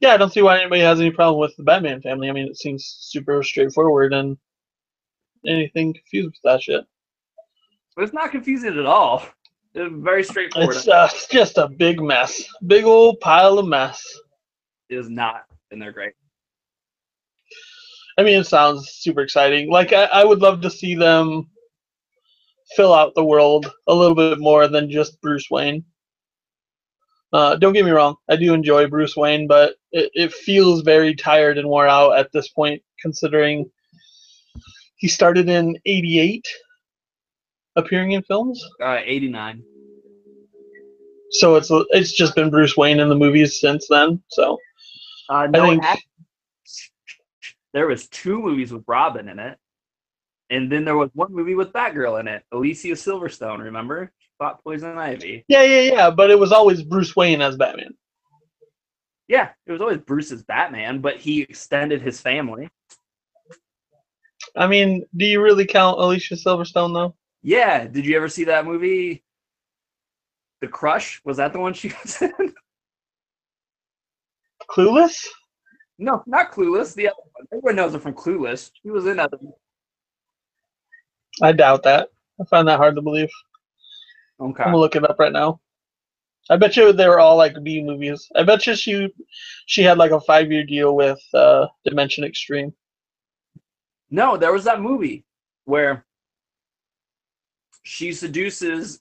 [0.00, 2.28] Yeah, I don't see why anybody has any problem with the Batman family.
[2.28, 4.36] I mean, it seems super straightforward and
[5.46, 6.84] anything confused with that shit.
[7.94, 9.24] But it's not confusing at all.
[9.74, 10.76] It's very straightforward.
[10.76, 14.02] It's uh, just a big mess, big old pile of mess.
[14.88, 16.14] It is not, and they're great.
[18.18, 19.70] I mean, it sounds super exciting.
[19.70, 21.48] Like, I, I would love to see them
[22.76, 25.84] fill out the world a little bit more than just Bruce Wayne.
[27.32, 31.14] Uh, don't get me wrong, I do enjoy Bruce Wayne, but it, it feels very
[31.14, 33.70] tired and wore out at this point, considering
[34.96, 36.46] he started in '88,
[37.76, 38.62] appearing in films.
[38.82, 39.62] Uh, 89.
[41.30, 44.22] So it's it's just been Bruce Wayne in the movies since then.
[44.28, 44.58] So
[45.30, 45.98] Uh, no, I think hap-
[47.72, 49.58] there was two movies with Robin in it,
[50.50, 52.44] and then there was one movie with Batgirl in it.
[52.52, 54.12] Alicia Silverstone, remember?
[54.18, 55.44] She fought Poison Ivy.
[55.48, 56.10] yeah, yeah, yeah.
[56.10, 57.94] But it was always Bruce Wayne as Batman.
[59.28, 62.68] Yeah, it was always Bruce's Batman, but he extended his family.
[64.56, 67.14] I mean, do you really count Alicia Silverstone though?
[67.42, 69.24] Yeah, did you ever see that movie?
[70.60, 72.54] The Crush was that the one she was in?
[74.70, 75.26] Clueless?
[76.02, 76.94] No, not Clueless.
[76.94, 77.46] The other one.
[77.52, 78.70] Everyone knows her from Clueless.
[78.82, 79.38] She was in other.
[81.40, 82.08] I doubt that.
[82.40, 83.30] I find that hard to believe.
[84.40, 84.64] Okay.
[84.64, 85.60] I'm gonna look it up right now.
[86.50, 88.28] I bet you they were all like B movies.
[88.34, 89.08] I bet you she
[89.66, 92.74] she had like a five year deal with uh, Dimension Extreme.
[94.10, 95.24] No, there was that movie
[95.64, 96.04] where
[97.84, 99.00] she seduces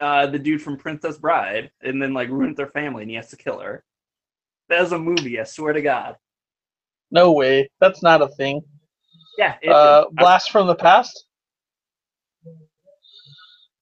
[0.00, 3.28] uh, the dude from Princess Bride, and then like ruins their family, and he has
[3.28, 3.84] to kill her.
[4.70, 5.38] That was a movie.
[5.38, 6.16] I swear to God.
[7.12, 7.70] No way.
[7.80, 8.62] That's not a thing.
[9.38, 9.56] Yeah.
[9.62, 11.26] It, Uh, I- Blast from the Past.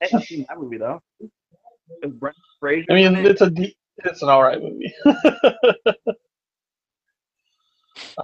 [0.02, 1.00] I haven't seen that movie though.
[2.02, 3.18] Is Brendan Fraser I mean, it?
[3.26, 4.94] it's a de- it's an alright movie.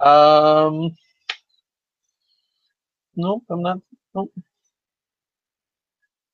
[0.01, 0.95] um,
[3.15, 3.79] nope, I'm not.
[4.15, 4.31] Nope.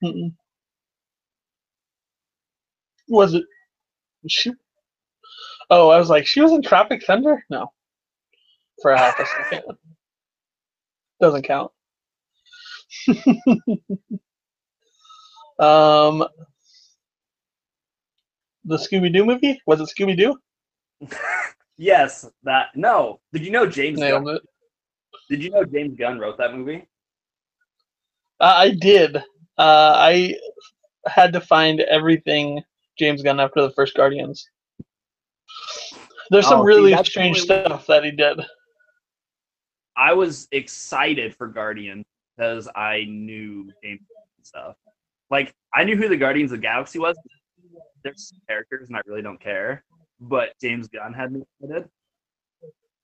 [0.04, 0.34] Mm-mm.
[3.10, 3.46] Was it?
[4.28, 4.52] She.
[5.70, 7.44] Oh, I was like, she was in Tropic Thunder.
[7.50, 7.72] No,
[8.82, 9.64] for a half a second.
[11.20, 11.72] Doesn't count.
[15.60, 16.26] um,
[18.66, 20.38] the Scooby Doo movie was it Scooby Doo?
[21.78, 22.68] yes, that.
[22.76, 24.00] No, did you know James?
[24.00, 24.42] Nailed Gunn, it.
[25.30, 26.88] did you know James Gunn wrote that movie?
[28.40, 29.18] Uh, I did.
[29.18, 29.22] Uh,
[29.96, 30.36] I
[31.08, 32.62] had to find everything
[32.98, 34.48] James Gunn after the first Guardians.
[36.32, 38.40] There's some Oh, really strange really- stuff that he did.
[40.02, 42.04] I was excited for Guardian
[42.36, 44.02] because I knew James
[44.42, 44.76] stuff.
[45.30, 47.16] Like I knew who the Guardians of the Galaxy was.
[48.04, 49.84] There's characters, and I really don't care.
[50.20, 51.88] But James Gunn had me excited.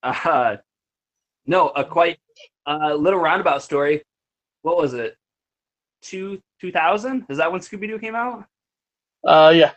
[0.02, 0.58] Uh,
[1.46, 2.18] no, a quite
[2.66, 4.02] uh, little roundabout story.
[4.64, 5.16] What was it?
[6.02, 7.28] Two two thousand?
[7.30, 8.46] Is that when Scooby Doo came out?
[9.24, 9.74] Uh, yeah.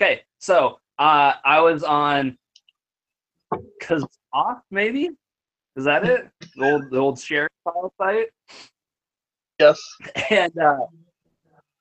[0.00, 2.36] Okay, so uh, I was on
[3.80, 5.10] Kazaa, maybe.
[5.78, 6.28] Is that it?
[6.56, 8.28] The old the old share file site.
[9.58, 9.80] Yes.
[10.30, 10.86] and uh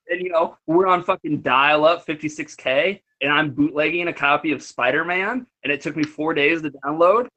[0.10, 4.64] and you know we're on fucking dial up 56k and i'm bootlegging a copy of
[4.64, 7.28] spider-man and it took me four days to download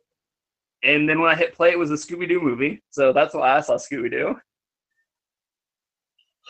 [0.84, 3.60] and then when i hit play it was a scooby-doo movie so that's why i
[3.60, 4.36] saw scooby-doo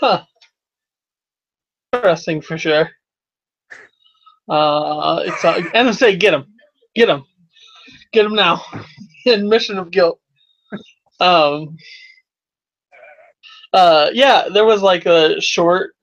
[0.00, 0.24] Huh.
[1.92, 2.88] Interesting for sure.
[4.48, 6.46] Uh, it's uh, NSA, get him,
[6.94, 7.24] get him,
[8.12, 8.62] get him now.
[9.26, 10.20] Admission of guilt.
[11.18, 11.76] Um.
[13.72, 15.94] Uh, yeah, there was like a short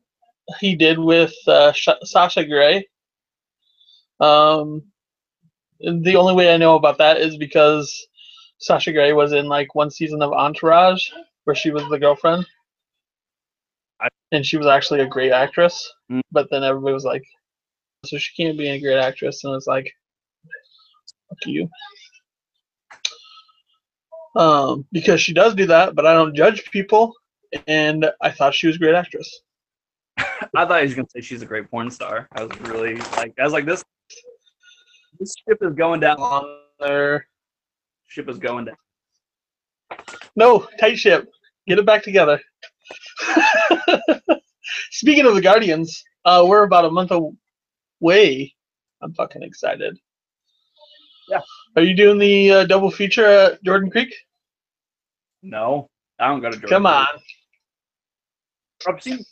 [0.59, 2.87] he did with uh, Sh- Sasha Grey.
[4.21, 4.83] Um,
[5.79, 8.07] the only way I know about that is because
[8.59, 11.09] Sasha Grey was in like one season of Entourage
[11.43, 12.45] where she was the girlfriend
[14.31, 15.93] and she was actually a great actress.
[16.11, 16.21] Mm.
[16.31, 17.23] But then everybody was like,
[18.05, 19.91] "So she can't be a great actress," and it's like,
[21.29, 21.69] "Fuck you."
[24.35, 27.13] Um, because she does do that, but I don't judge people,
[27.67, 29.41] and I thought she was a great actress.
[30.55, 33.33] i thought he was gonna say she's a great porn star i was really like
[33.39, 33.83] i was like this
[35.19, 36.17] this ship is going down
[36.79, 37.27] there,
[38.07, 38.75] ship is going down
[40.35, 41.29] no tight ship.
[41.67, 42.39] Get it back together.
[44.91, 47.11] Speaking of the Guardians, uh, we're about a month
[48.01, 48.53] away.
[49.01, 49.97] I'm fucking excited.
[51.27, 51.41] Yeah.
[51.75, 54.13] Are you doing the uh, double feature at Jordan Creek?
[55.43, 55.87] no
[56.19, 57.07] i don't go to Jordan Come on.
[58.87, 59.23] I've seen-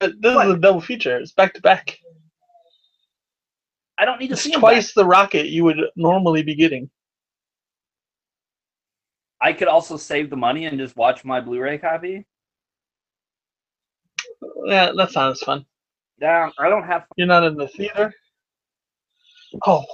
[0.00, 0.46] This What?
[0.48, 1.16] is a double feature.
[1.18, 1.98] It's back to back.
[3.98, 6.88] i don't need to It's see twice the rocket you would normally be getting.
[9.40, 12.24] I could also save the money and just watch my Blu-ray copy.
[14.66, 15.66] Yeah, that's not as fun.
[16.20, 17.04] Yeah, I don't have.
[17.16, 18.14] You're not in the theater.
[19.66, 19.84] Oh,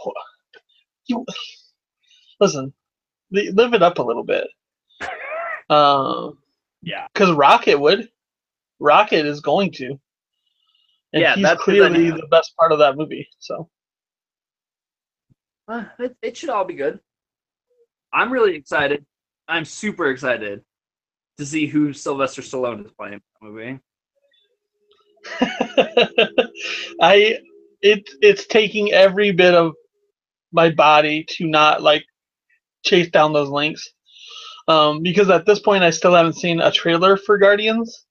[1.06, 1.24] you
[2.40, 2.72] listen.
[3.30, 4.46] Live it up a little bit.
[5.70, 6.38] Um,
[6.80, 8.08] Yeah, because Rocket would.
[8.80, 10.00] Rocket is going to.
[11.12, 13.28] And Yeah, he's clearly the best part of that movie.
[13.38, 13.68] So
[15.68, 17.00] Uh, it, it should all be good.
[18.14, 19.04] I'm really excited.
[19.46, 20.62] I'm super excited
[21.36, 23.80] to see who Sylvester Stallone is playing in that movie.
[27.02, 27.38] I
[27.82, 29.74] it it's taking every bit of
[30.52, 32.04] my body to not like
[32.84, 33.88] chase down those links.
[34.66, 38.04] Um, because at this point I still haven't seen a trailer for Guardians.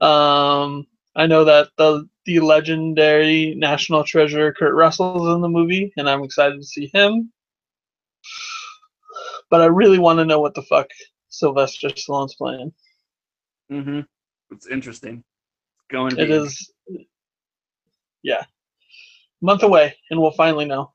[0.00, 0.86] Um,
[1.16, 6.22] I know that the the legendary national treasure Kurt Russell's in the movie, and I'm
[6.22, 7.32] excited to see him.
[9.50, 10.88] But I really want to know what the fuck
[11.28, 12.72] Sylvester Stallone's playing.
[13.72, 14.00] Mm-hmm.
[14.50, 15.24] It's interesting.
[15.76, 16.32] It's going to It be.
[16.34, 16.72] is,
[18.22, 18.44] yeah,
[19.40, 20.92] month away, and we'll finally know.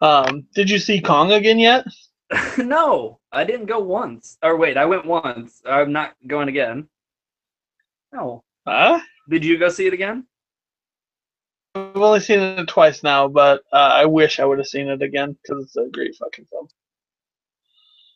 [0.00, 1.84] Um, did you see Kong again yet?
[2.58, 4.38] no, I didn't go once.
[4.42, 5.62] Or wait, I went once.
[5.66, 6.88] I'm not going again.
[8.12, 8.44] No.
[8.66, 9.00] Huh?
[9.28, 10.24] Did you go see it again?
[11.74, 15.02] I've only seen it twice now, but uh, I wish I would have seen it
[15.02, 16.68] again because it's a great fucking film.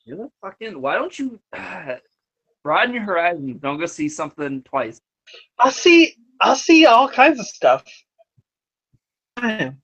[0.04, 0.80] You're the fucking.
[0.80, 1.38] Why don't you?
[1.52, 1.96] uh,
[2.64, 3.60] broaden your horizons.
[3.60, 5.00] Don't go see something twice.
[5.58, 6.14] I see.
[6.40, 7.84] I see all kinds of stuff.
[9.42, 9.78] Man.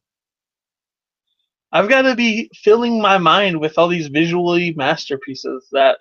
[1.72, 5.98] I've got to be filling my mind with all these visually masterpieces that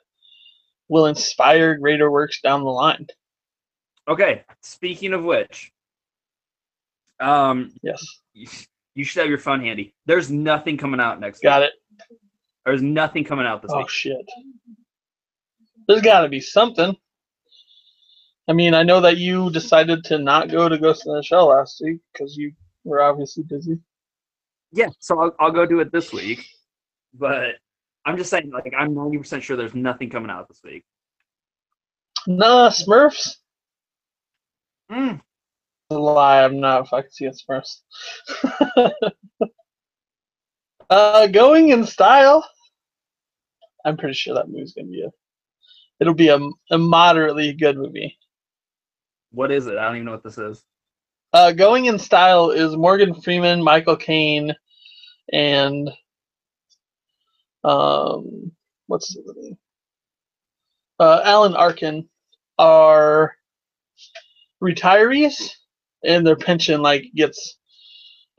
[0.87, 3.05] will inspire greater works down the line.
[4.07, 4.43] Okay.
[4.61, 5.71] Speaking of which,
[7.19, 9.93] um, Yes, you, should have your phone handy.
[10.05, 11.71] There's nothing coming out next got week.
[11.99, 12.17] it.
[12.65, 13.89] There's nothing coming out this Oh week.
[13.89, 14.25] shit.
[15.87, 16.95] There's got to be something.
[18.47, 21.47] I mean, I know that you decided to not go to Ghost in the Shell
[21.47, 22.53] last week because you
[22.87, 23.79] were obviously busy.
[24.71, 26.45] Yeah, so I'll, I'll go do it this week.
[27.13, 27.55] But
[28.05, 30.83] I'm just saying, like, I'm 90% sure there's nothing coming out this week.
[32.27, 33.37] Nah, Smurfs.
[34.91, 35.21] Mm.
[35.89, 36.43] a lie.
[36.43, 36.85] I'm not.
[36.85, 37.81] If I could see Smurfs.
[40.89, 42.47] uh, going in style.
[43.85, 45.09] I'm pretty sure that movie's gonna be a.
[45.99, 46.39] It'll be a,
[46.71, 48.17] a moderately good movie.
[49.31, 49.77] What is it?
[49.77, 50.63] I don't even know what this is.
[51.37, 54.55] Uh, going in style is Morgan Freeman, Michael Caine,
[55.31, 55.87] and
[57.63, 58.51] um,
[58.87, 59.55] what's his name?
[60.99, 62.09] Uh, Alan Arkin
[62.57, 63.35] are
[64.63, 65.51] retirees,
[66.03, 67.59] and their pension like gets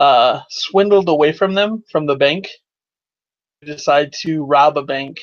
[0.01, 2.49] uh, swindled away from them from the bank.
[3.63, 5.19] They decide to rob a bank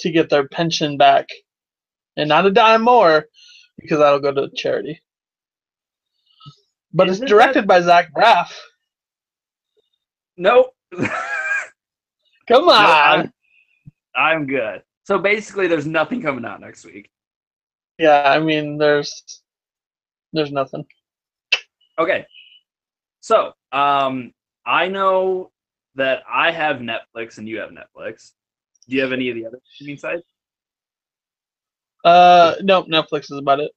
[0.00, 1.28] to get their pension back,
[2.16, 3.26] and not a dime more,
[3.78, 5.00] because that'll go to charity.
[6.92, 8.52] But it's Isn't directed by Zach Braff.
[10.36, 10.74] Nope.
[10.92, 13.20] Come No, on.
[13.20, 13.32] I'm,
[14.14, 14.82] I'm good.
[15.04, 17.10] So basically, there's nothing coming out next week.
[17.98, 19.22] yeah, I mean, there's
[20.32, 20.84] there's nothing.
[21.98, 22.26] Okay.
[23.20, 24.32] So, um,
[24.66, 25.50] I know
[25.96, 28.30] that I have Netflix and you have Netflix.
[28.88, 30.22] Do you have any of the other streaming sites?
[32.04, 33.70] Uh, no, Netflix is about it.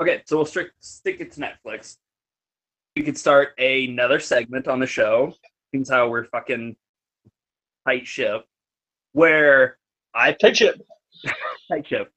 [0.00, 1.96] Okay, so we'll strict, stick it to Netflix.
[3.00, 5.32] We could start another segment on the show.
[5.72, 6.76] Seems how we're fucking
[7.88, 8.44] tight ship.
[9.12, 9.78] Where
[10.14, 10.78] I Take shit.
[11.72, 12.12] tight ship.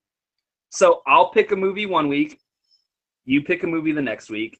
[0.71, 2.37] So I'll pick a movie one week,
[3.23, 4.59] you pick a movie the next week,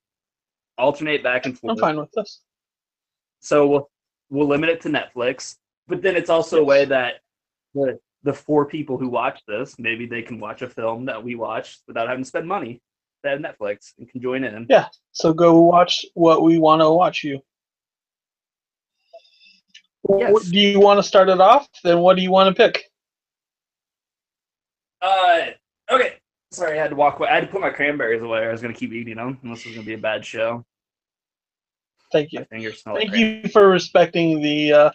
[0.78, 1.72] alternate back and forth.
[1.72, 2.40] I'm fine with this.
[3.42, 3.92] So we'll
[4.30, 5.58] we'll limit it to Netflix.
[5.90, 7.16] But then it's also a way that
[7.74, 11.36] the the four people who watch this, maybe they can watch a film that we
[11.36, 12.82] watched without having to spend money.
[13.24, 14.68] Have Netflix and can join in.
[14.70, 14.88] Yeah.
[15.14, 17.40] So go watch what we want to watch you.
[20.18, 20.34] Yes.
[20.34, 21.68] What- Do you want to start it off?
[21.84, 22.84] Then what do you want to pick?
[25.02, 25.48] Uh,
[25.90, 26.16] okay.
[26.52, 27.30] Sorry, I had to walk away.
[27.30, 28.46] I had to put my cranberries away.
[28.46, 29.40] I was gonna keep eating them.
[29.44, 30.64] Unless it was gonna be a bad show.
[32.12, 32.40] Thank you.
[32.40, 34.74] My fingers smell Thank you for respecting the.
[34.74, 34.92] Uh,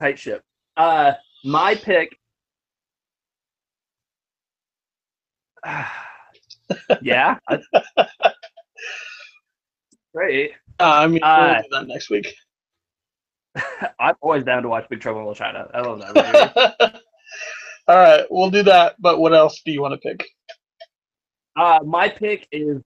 [0.00, 0.42] tight ship.
[0.76, 1.12] Uh,
[1.44, 2.18] my pick.
[7.02, 7.38] Yeah.
[10.14, 10.52] Great.
[10.78, 12.34] I mean, Uh, do that next week.
[14.00, 15.68] I'm always down to watch Big Trouble in Little China.
[15.72, 17.00] I love that.
[17.88, 18.96] All right, we'll do that.
[18.98, 20.26] But what else do you want to pick?
[21.56, 22.82] uh, my pick is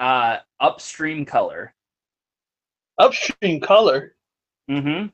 [0.00, 1.74] uh, Upstream Color.
[2.98, 4.14] Upstream color.
[4.70, 5.06] Mm-hmm.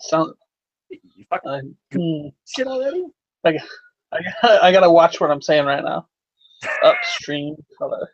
[0.00, 0.34] Sound.
[0.90, 1.60] You fucking Uh,
[1.92, 2.28] hmm.
[2.46, 3.04] shit already?
[4.12, 6.06] I gotta, I gotta watch what I'm saying right now.
[6.84, 8.10] Upstream color.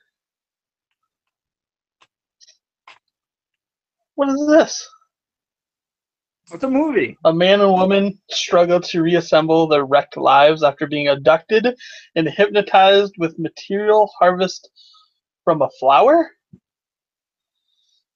[4.17, 4.89] What is this?
[6.53, 7.17] It's a movie.
[7.25, 11.75] A man and woman struggle to reassemble their wrecked lives after being abducted
[12.17, 14.71] and hypnotized with material harvest
[15.43, 16.31] from a flower?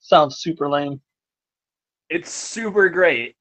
[0.00, 1.00] Sounds super lame.
[2.10, 3.36] It's super great,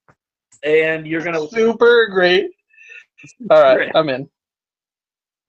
[0.62, 2.50] and you're gonna Super great.
[3.50, 3.92] All right, Great.
[3.94, 4.28] I'm in.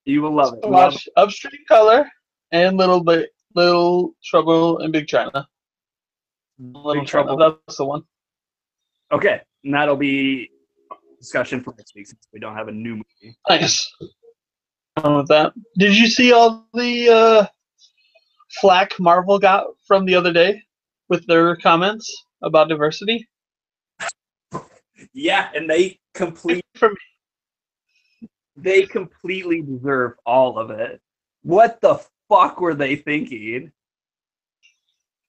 [0.04, 0.64] You will love it.
[0.64, 0.94] Love it.
[0.94, 2.08] Watch Upstream Color
[2.52, 5.46] and Little Bit Little Trouble in Big China.
[6.58, 7.36] Little Big Trouble.
[7.36, 7.58] Trouble.
[7.66, 8.02] That's the one.
[9.12, 10.50] Okay, and that'll be
[11.18, 13.36] discussion for next week since we don't have a new movie.
[13.48, 13.92] Nice.
[14.96, 15.52] Done with that.
[15.78, 17.46] Did you see all the uh,
[18.60, 20.62] flack Marvel got from the other day
[21.08, 22.10] with their comments
[22.42, 23.28] about diversity?
[25.14, 26.94] Yeah, and they complete From
[28.62, 31.00] they completely deserve all of it.
[31.42, 33.72] What the fuck were they thinking?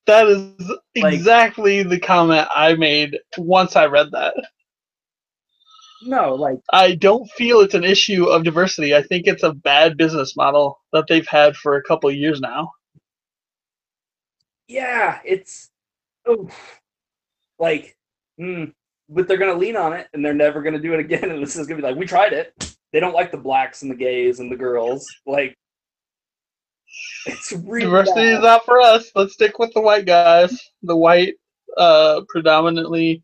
[0.07, 4.34] that is Like- exactly the comment I made once I read that.
[6.03, 8.95] No, like I don't feel it's an issue of diversity.
[8.95, 12.41] I think it's a bad business model that they've had for a couple of years
[12.41, 12.71] now.
[14.67, 15.69] yeah, it's
[16.29, 16.79] oof.
[17.59, 17.95] like
[18.39, 18.73] mm,
[19.12, 21.24] but they're gonna lean on it and they're never gonna do it again.
[21.32, 22.76] And this is gonna be like, we tried it.
[22.93, 25.07] They don't like the blacks and the gays and the girls.
[25.26, 25.55] Like
[27.26, 29.12] it's really Diversity is not for us.
[29.16, 31.36] Let's stick with the white guys, the white,
[31.78, 33.24] uh, predominantly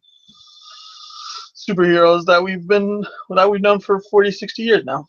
[1.69, 5.05] superheroes that we've been that we've known for 40, 60 years now.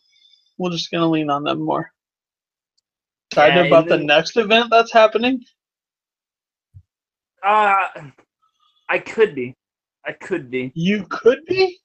[0.58, 1.90] We're just gonna lean on them more.
[3.30, 5.44] Excited Yeah, about the next event that's happening.
[7.42, 7.86] Uh
[8.88, 9.54] I could be.
[10.08, 10.72] I could be.
[10.74, 11.78] You could be.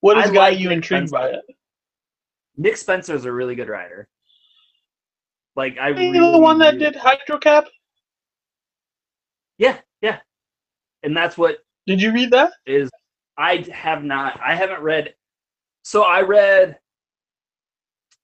[0.00, 1.40] What I has got like you Nick intrigued by it?
[2.56, 4.06] Nick Spencer's a really good writer.
[5.56, 7.64] Like I You really, know the one that really- did Hydra Cap?
[9.58, 10.20] Yeah, yeah.
[11.02, 12.52] And that's what Did you read that?
[12.66, 12.90] is
[13.38, 15.14] I have not I haven't read
[15.82, 16.78] so I read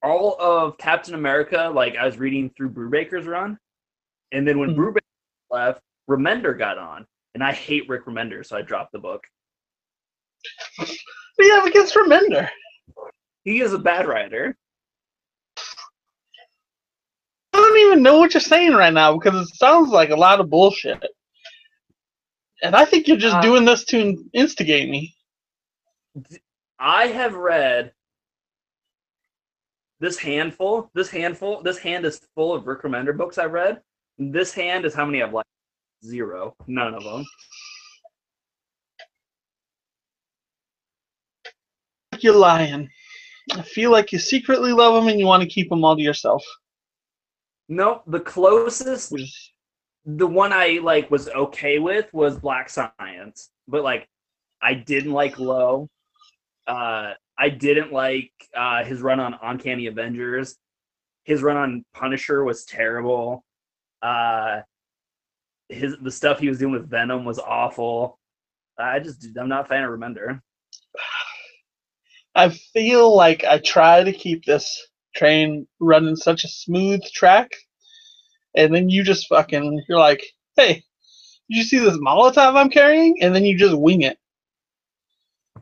[0.03, 3.59] all of Captain America like I was reading through Brubaker's run.
[4.33, 4.77] And then when Mhm.
[4.77, 5.01] Brubaker
[5.51, 7.07] left, Remender got on.
[7.37, 9.22] And I hate Rick Remender, so I dropped the book.
[10.78, 10.89] What
[11.39, 12.49] do you have against Remender?
[13.45, 14.57] He is a bad writer.
[17.53, 20.41] I don't even know what you're saying right now because it sounds like a lot
[20.41, 21.05] of bullshit.
[22.62, 25.14] And I think you're just Uh, doing this to instigate me.
[26.78, 27.93] I have read
[30.01, 30.91] this handful.
[30.95, 31.61] This handful.
[31.61, 33.82] This hand is full of Rick Remender books I've read.
[34.16, 35.47] This hand is how many I've liked?
[36.05, 36.55] Zero.
[36.67, 37.25] None of them.
[42.21, 42.89] You're lying.
[43.55, 46.03] I feel like you secretly love them and you want to keep them all to
[46.03, 46.45] yourself.
[47.69, 48.03] Nope.
[48.07, 49.13] The closest,
[50.05, 54.09] the one I like was okay with was Black Science, but like
[54.63, 55.89] I didn't like Low.
[56.67, 60.57] Uh, I didn't like uh, his run on Uncanny Avengers.
[61.25, 63.45] His run on Punisher was terrible.
[64.03, 64.61] Uh,
[65.69, 68.19] his the stuff he was doing with Venom was awful.
[68.79, 70.41] I just I'm not a fan of Remender.
[72.35, 77.51] I feel like I try to keep this train running such a smooth track,
[78.55, 80.23] and then you just fucking you're like,
[80.57, 80.75] hey,
[81.49, 83.23] did you see this Molotov I'm carrying?
[83.23, 84.19] And then you just wing it.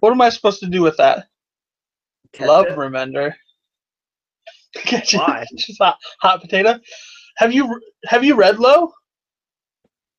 [0.00, 1.26] What am I supposed to do with that?
[2.32, 2.76] Catch Love it.
[2.76, 3.34] Remender.
[4.90, 5.44] You, Why?
[5.56, 6.80] just hot, hot potato.
[7.36, 8.92] Have you have you read Low?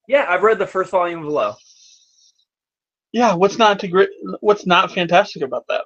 [0.07, 1.53] Yeah, I've read the first volume of Low.
[3.11, 3.33] Yeah.
[3.33, 4.09] What's not to great?
[4.39, 5.85] What's not fantastic about that?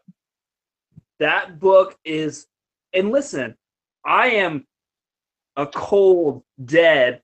[1.20, 2.47] That book is,
[2.93, 3.55] and listen,
[4.05, 4.65] I am
[5.57, 7.22] a cold, dead,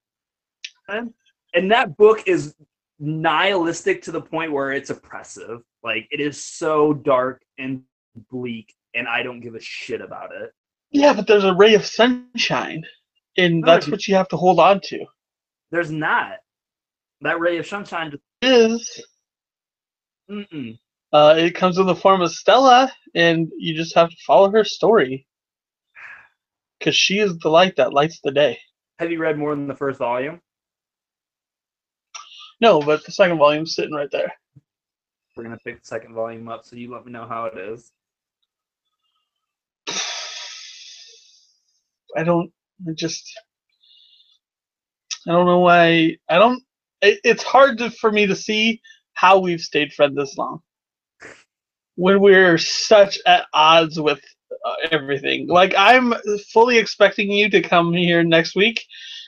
[0.88, 2.56] and that book is
[3.00, 5.62] nihilistic to the point where it's oppressive.
[5.84, 7.84] Like it is so dark and
[8.30, 10.52] bleak, and I don't give a shit about it.
[10.92, 12.84] Yeah, but there's a ray of sunshine,
[13.38, 15.06] and that's what you have to hold on to.
[15.72, 16.38] There's not
[17.22, 18.14] that ray of sunshine.
[18.42, 19.04] Is
[20.30, 20.78] mm-mm.
[21.14, 24.64] uh, it comes in the form of Stella, and you just have to follow her
[24.64, 25.26] story
[26.80, 28.60] because she is the light that lights the day.
[29.00, 30.42] Have you read more than the first volume?
[32.62, 34.32] No, but the second volume's sitting right there.
[35.36, 37.92] We're gonna pick the second volume up, so you let me know how it is.
[42.18, 42.52] I don't.
[42.88, 43.30] I just.
[45.28, 46.18] I don't know why.
[46.30, 46.64] I don't.
[47.02, 48.82] It, it's hard to, for me to see
[49.14, 50.62] how we've stayed friends this long.
[51.96, 54.22] When we're such at odds with
[54.66, 55.48] uh, everything.
[55.48, 56.14] Like I'm
[56.52, 58.84] fully expecting you to come here next week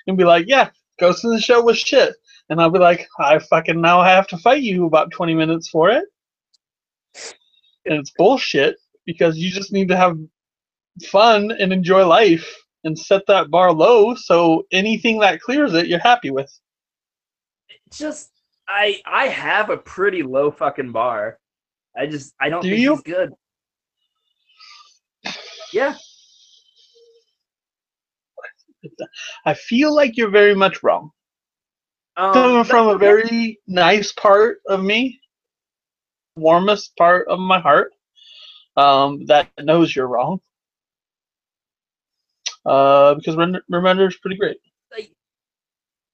[0.07, 2.15] and be like, "Yeah, Ghost in the Shell was shit,"
[2.49, 5.89] and I'll be like, "I fucking now have to fight you about 20 minutes for
[5.89, 6.05] it,"
[7.85, 10.17] and it's bullshit because you just need to have
[11.07, 12.51] fun and enjoy life
[12.83, 16.51] and set that bar low so anything that clears it you're happy with
[17.91, 18.31] just
[18.67, 21.39] I I have a pretty low fucking bar.
[21.97, 22.91] I just I don't Do think you?
[22.91, 23.31] he's good.
[25.73, 25.95] Yeah,
[29.45, 31.11] i feel like you're very much wrong
[32.17, 35.19] um, coming from a very nice part of me
[36.35, 37.91] warmest part of my heart
[38.77, 40.39] um, that knows you're wrong
[42.65, 44.57] uh, because Rem- Remender is pretty great
[44.91, 45.11] like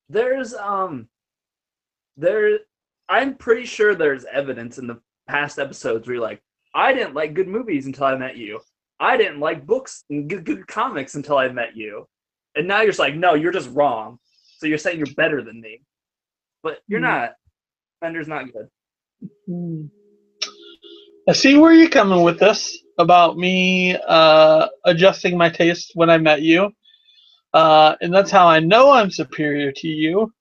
[0.10, 1.08] there's um
[2.18, 2.60] there
[3.10, 6.42] I'm pretty sure there's evidence in the past episodes where you're like,
[6.74, 8.60] I didn't like good movies until I met you.
[9.00, 12.08] I didn't like books and good, good comics until I met you.
[12.56, 14.20] And now you're just like, no, you're just wrong.
[14.58, 15.82] So you're saying you're better than me.
[16.62, 17.06] But you're Hmm.
[17.06, 17.34] not.
[18.00, 18.68] Fender's not good.
[19.48, 19.86] Hmm.
[21.28, 26.18] I see where you're coming with this about me uh, adjusting my taste when I
[26.18, 26.72] met you.
[27.54, 30.34] Uh, and that's how I know I'm superior to you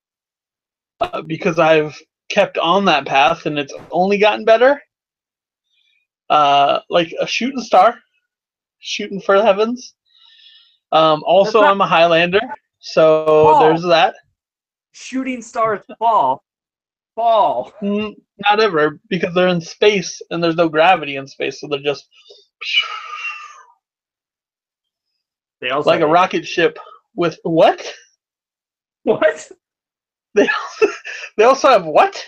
[1.03, 4.81] uh, because I've kept on that path and it's only gotten better.
[6.31, 7.99] Uh, like a shooting star,
[8.79, 9.95] shooting for the heavens.
[10.93, 12.41] Um, also, I'm a Highlander,
[12.79, 14.15] so there's that.
[14.93, 16.43] Shooting stars fall.
[17.15, 17.73] Fall.
[17.83, 21.81] Mm, Not ever, because they're in space and there's no gravity in space, so they're
[21.81, 22.07] just
[25.61, 26.79] They also like a rocket ship
[27.15, 27.93] with what?
[29.05, 29.51] What?
[30.35, 30.49] They
[31.37, 32.23] they also have what?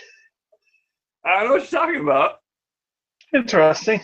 [1.25, 2.39] I don't know what you're talking about.
[3.33, 3.99] Interesting.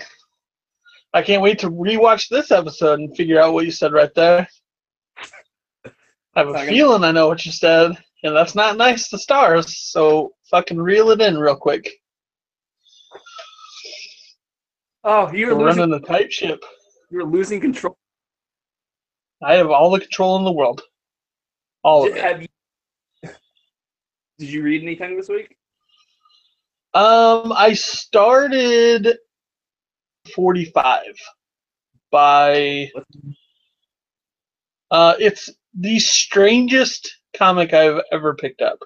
[1.14, 4.48] I can't wait to rewatch this episode and figure out what you said right there.
[5.86, 7.92] I have a feeling I know what you said,
[8.24, 11.90] and that's not nice to stars, so fucking reel it in real quick.
[15.04, 15.82] Oh, you're We're losing.
[15.82, 16.64] running a tight ship.
[17.10, 17.98] You're losing control.
[19.44, 20.82] I have all the control in the world.
[21.84, 22.22] All of it.
[22.22, 22.48] have you,
[24.42, 25.56] did you read anything this week?
[26.96, 29.20] Um, I started
[30.36, 31.04] 45
[32.12, 32.90] by.
[34.90, 38.80] Uh, it's the strangest comic I've ever picked up.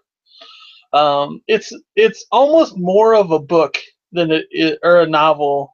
[0.91, 3.77] Um, it's it's almost more of a book
[4.11, 5.73] than it, or a novel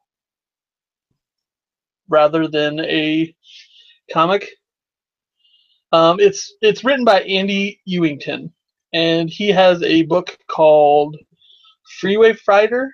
[2.08, 3.34] rather than a
[4.12, 4.48] comic.
[5.90, 8.52] Um, it's it's written by Andi Ewington,
[8.92, 11.16] and he has a book called
[12.00, 12.92] Freeway Fighter,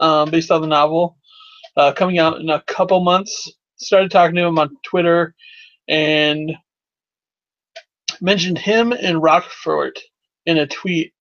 [0.00, 1.16] um, based on the novel,
[1.76, 3.52] uh, coming out in a couple months.
[3.76, 5.34] Started talking to him on Twitter,
[5.86, 6.52] and
[8.20, 9.98] mentioned him and Rockfort
[10.46, 11.12] in a tweet,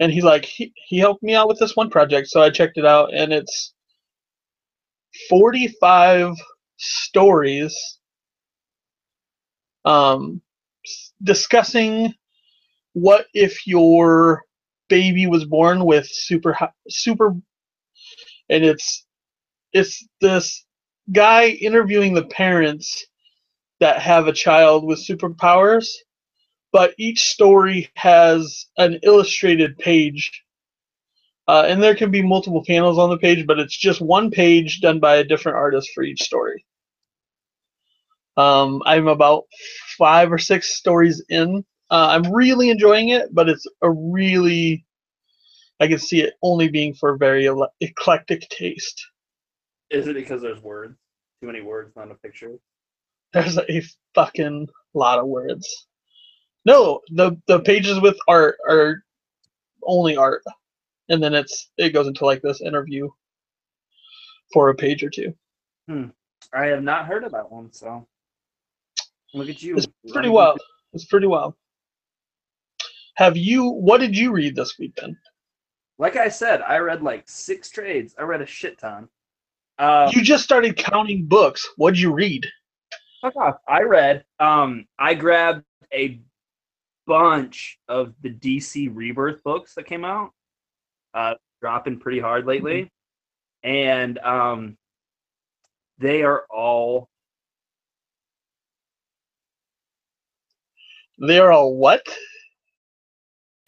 [0.00, 2.78] and he's like, he, he helped me out with this one project, so I checked
[2.78, 3.74] it out, and it's
[5.28, 6.32] forty-five
[6.78, 7.76] stories,
[9.84, 10.40] um,
[11.22, 12.14] discussing
[13.00, 14.44] what if your
[14.88, 16.56] baby was born with super
[16.88, 17.36] super
[18.48, 19.06] and it's
[19.72, 20.64] it's this
[21.12, 23.06] guy interviewing the parents
[23.80, 25.88] that have a child with superpowers
[26.72, 30.44] but each story has an illustrated page
[31.46, 34.80] uh, and there can be multiple panels on the page but it's just one page
[34.80, 36.64] done by a different artist for each story.
[38.36, 39.44] Um, i'm about
[39.98, 44.84] five or six stories in uh, I'm really enjoying it, but it's a really
[45.80, 49.00] I can see it only being for a very ele- eclectic taste.
[49.90, 50.98] Is it because there's words?
[51.40, 52.58] Too many words, not a picture.
[53.32, 53.82] There's a
[54.14, 55.86] fucking lot of words.
[56.64, 59.04] No, the the pages with art are
[59.84, 60.42] only art,
[61.08, 63.08] and then it's it goes into like this interview
[64.52, 65.34] for a page or two.
[65.88, 66.06] Hmm.
[66.52, 68.06] I have not heard of that one, so
[69.34, 69.76] look at you.
[69.76, 70.60] It's pretty wild.
[70.92, 71.54] It's pretty wild.
[73.18, 73.68] Have you?
[73.68, 75.18] What did you read this week then?
[75.98, 78.14] Like I said, I read like six trades.
[78.16, 79.08] I read a shit ton.
[79.76, 81.68] Uh, You just started counting books.
[81.76, 82.46] What'd you read?
[83.20, 83.56] fuck off.
[83.68, 84.24] I read.
[84.38, 86.20] Um, I grabbed a
[87.08, 90.30] bunch of the DC Rebirth books that came out.
[91.12, 92.88] Uh, dropping pretty hard lately,
[93.64, 94.76] and um,
[95.98, 97.08] they are all
[101.20, 102.02] They are all what?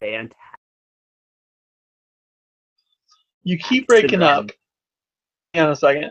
[0.01, 0.37] Fantastic.
[3.43, 4.51] You keep breaking up.
[5.55, 6.11] Hang on a second.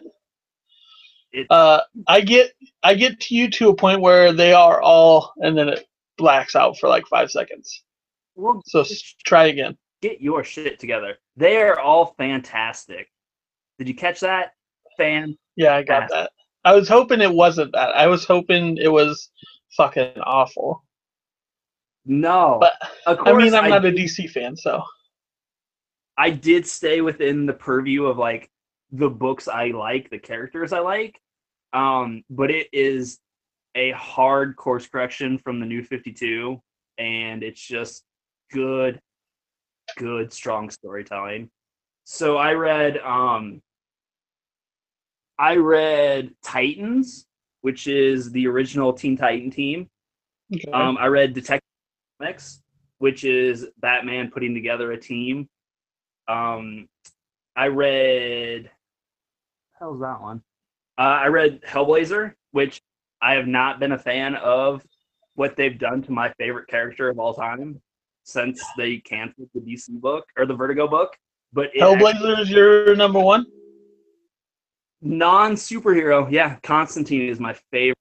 [1.32, 5.34] It- Uh, I get I get to you to a point where they are all,
[5.38, 5.88] and then it
[6.18, 7.84] blacks out for like five seconds.
[8.36, 8.84] Well, So
[9.26, 9.78] try again.
[10.02, 11.18] get your shit together.
[11.36, 13.12] They are all fantastic.
[13.78, 14.54] Did you catch that?
[14.98, 15.38] Fan.
[15.56, 16.32] Yeah, I got that.
[16.66, 17.96] I was hoping it wasn't that.
[17.96, 19.30] I was hoping it was
[19.78, 20.84] fucking awful.
[22.06, 22.58] No.
[22.60, 22.74] But
[23.18, 24.84] I mean, I'm not a DC fan, so
[26.18, 28.50] I did stay within the purview of like
[28.92, 31.20] the books I like, the characters I like.
[31.74, 33.20] Um, but it is
[33.76, 36.62] a hard course correction from the new 52,
[36.98, 38.04] and it's just
[38.52, 39.00] good,
[39.98, 41.50] good, strong storytelling.
[42.04, 43.62] So I read um
[45.38, 47.26] I read Titans,
[47.62, 49.90] which is the original Teen Titan team.
[50.54, 50.70] okay.
[50.72, 51.64] Um, I read Detective
[52.20, 52.62] Comics,
[53.00, 55.50] which is Batman putting together a team.
[56.28, 56.88] Um,
[57.56, 58.70] I read.
[59.80, 60.44] How's that one?
[60.98, 62.82] Uh, I read Hellblazer, which
[63.22, 64.86] I have not been a fan of
[65.36, 67.82] what they've done to my favorite character of all time
[68.24, 71.16] since they canceled the DC book or the Vertigo book.
[71.54, 73.46] But Hellblazer is your number one.
[75.02, 77.96] non superhero, yeah, Constantine is my favorite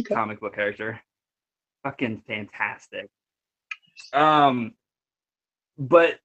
[0.00, 0.14] Okay.
[0.14, 1.00] comic book character.
[1.82, 3.08] Fucking fantastic.
[4.12, 4.74] Um,
[5.78, 6.18] but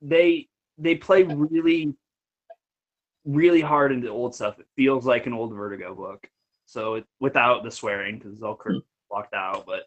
[0.00, 0.48] they
[0.78, 1.94] they play really
[3.24, 4.58] really hard into old stuff.
[4.58, 6.28] It feels like an old Vertigo book.
[6.66, 9.84] So it, without the swearing because it's all cur- blocked out, but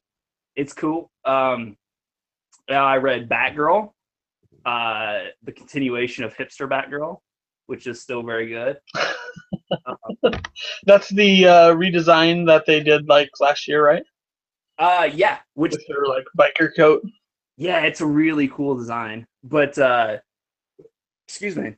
[0.55, 1.11] it's cool.
[1.25, 1.77] Um,
[2.67, 3.91] yeah, I read Batgirl,
[4.65, 7.19] uh, the continuation of Hipster Batgirl,
[7.67, 8.77] which is still very good.
[10.85, 14.03] That's the uh, redesign that they did like last year, right?
[14.81, 17.05] Uh, yeah, which With their like biker coat.
[17.55, 19.27] yeah, it's a really cool design.
[19.43, 20.17] But uh,
[21.27, 21.75] excuse me,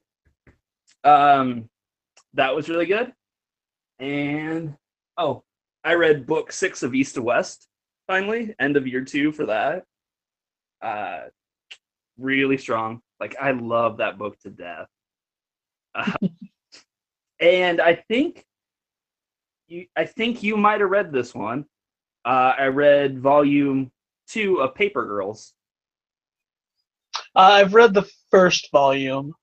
[1.03, 1.69] um,
[2.33, 3.11] that was really good.
[3.99, 4.77] And
[5.17, 5.43] oh,
[5.83, 7.67] I read book six of East of West
[8.07, 9.83] finally, end of year two for that.
[10.81, 11.23] Uh,
[12.17, 13.01] really strong.
[13.19, 14.87] Like I love that book to death.
[15.93, 16.09] Uh,
[17.41, 18.45] and I think
[19.67, 21.65] you, I think you might have read this one.
[22.25, 23.91] Uh, I read volume
[24.27, 25.53] two of Paper Girls.
[27.35, 29.33] Uh, I've read the first volume.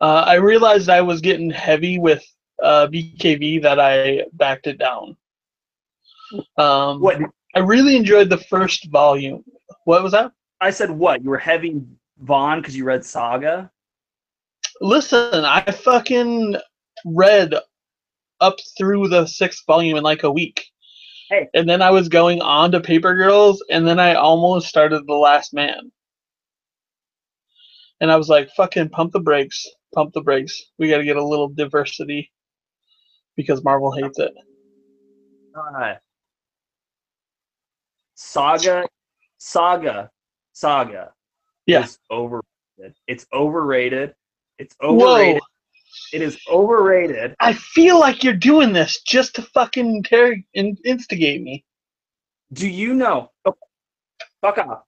[0.00, 2.24] Uh, I realized I was getting heavy with
[2.62, 5.16] uh, BKV that I backed it down.
[6.56, 7.20] Um, What
[7.54, 9.44] I really enjoyed the first volume.
[9.84, 10.32] What was that?
[10.60, 10.90] I said?
[10.90, 11.82] What you were heavy
[12.18, 13.70] Vaughn because you read Saga?
[14.80, 16.56] Listen, I fucking
[17.04, 17.54] read
[18.40, 20.69] up through the sixth volume in like a week.
[21.30, 21.48] Hey.
[21.54, 25.14] And then I was going on to Paper Girls, and then I almost started The
[25.14, 25.92] Last Man.
[28.00, 29.64] And I was like, fucking pump the brakes,
[29.94, 30.60] pump the brakes.
[30.78, 32.32] We gotta get a little diversity
[33.36, 34.32] because Marvel hates it.
[35.54, 35.94] Uh,
[38.14, 38.88] Saga,
[39.38, 40.10] Saga,
[40.52, 41.12] Saga.
[41.66, 41.86] Yeah.
[42.10, 42.96] overrated.
[43.06, 44.14] It's overrated.
[44.58, 45.38] It's Whoa.
[46.12, 47.34] It is overrated.
[47.40, 51.64] I feel like you're doing this just to fucking ter- in- instigate me.
[52.52, 53.30] Do you know?
[53.44, 53.54] oh,
[54.40, 54.82] fuck off.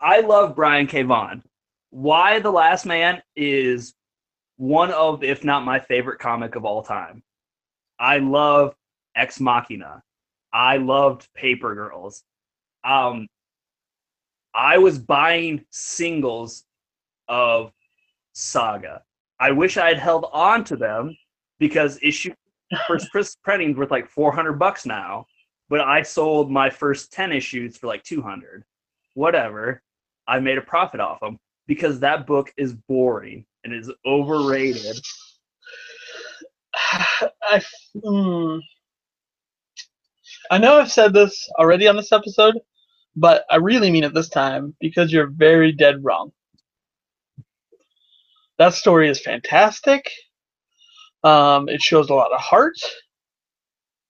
[0.00, 1.02] I love Brian K.
[1.02, 1.42] Vaughan.
[1.90, 3.94] Y: The Last Man is
[4.56, 7.22] one of, if not my favorite comic of all time.
[7.98, 8.74] I love
[9.16, 10.02] Ex Machina.
[10.52, 12.22] I loved Paper Girls.
[12.84, 13.28] Um,
[14.54, 16.64] I was buying singles
[17.28, 17.72] of
[18.34, 19.02] Saga.
[19.42, 21.16] I wish I had held on to them
[21.58, 22.32] because issue
[23.12, 25.26] first printing's worth like 400 bucks now
[25.72, 28.62] but I sold my first 10 issues for like 200.
[29.14, 29.82] Whatever.
[30.28, 35.00] I made a profit off them because that book is boring and is overrated.
[36.74, 37.62] I,
[37.96, 38.60] mm,
[40.50, 42.58] I know I've said this already on this episode,
[43.16, 46.32] but I really mean it this time because you're very dead wrong.
[48.58, 50.08] That story is fantastic.
[51.24, 52.76] Um, it shows a lot of heart.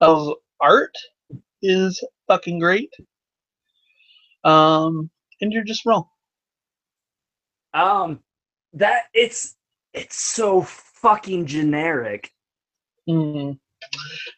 [0.00, 0.94] Of art
[1.62, 2.92] is fucking great.
[4.44, 6.04] Um, and you're just wrong.
[7.74, 8.20] Um
[8.74, 9.56] that it's
[9.94, 12.30] it's so fucking generic.
[13.08, 13.58] Mm.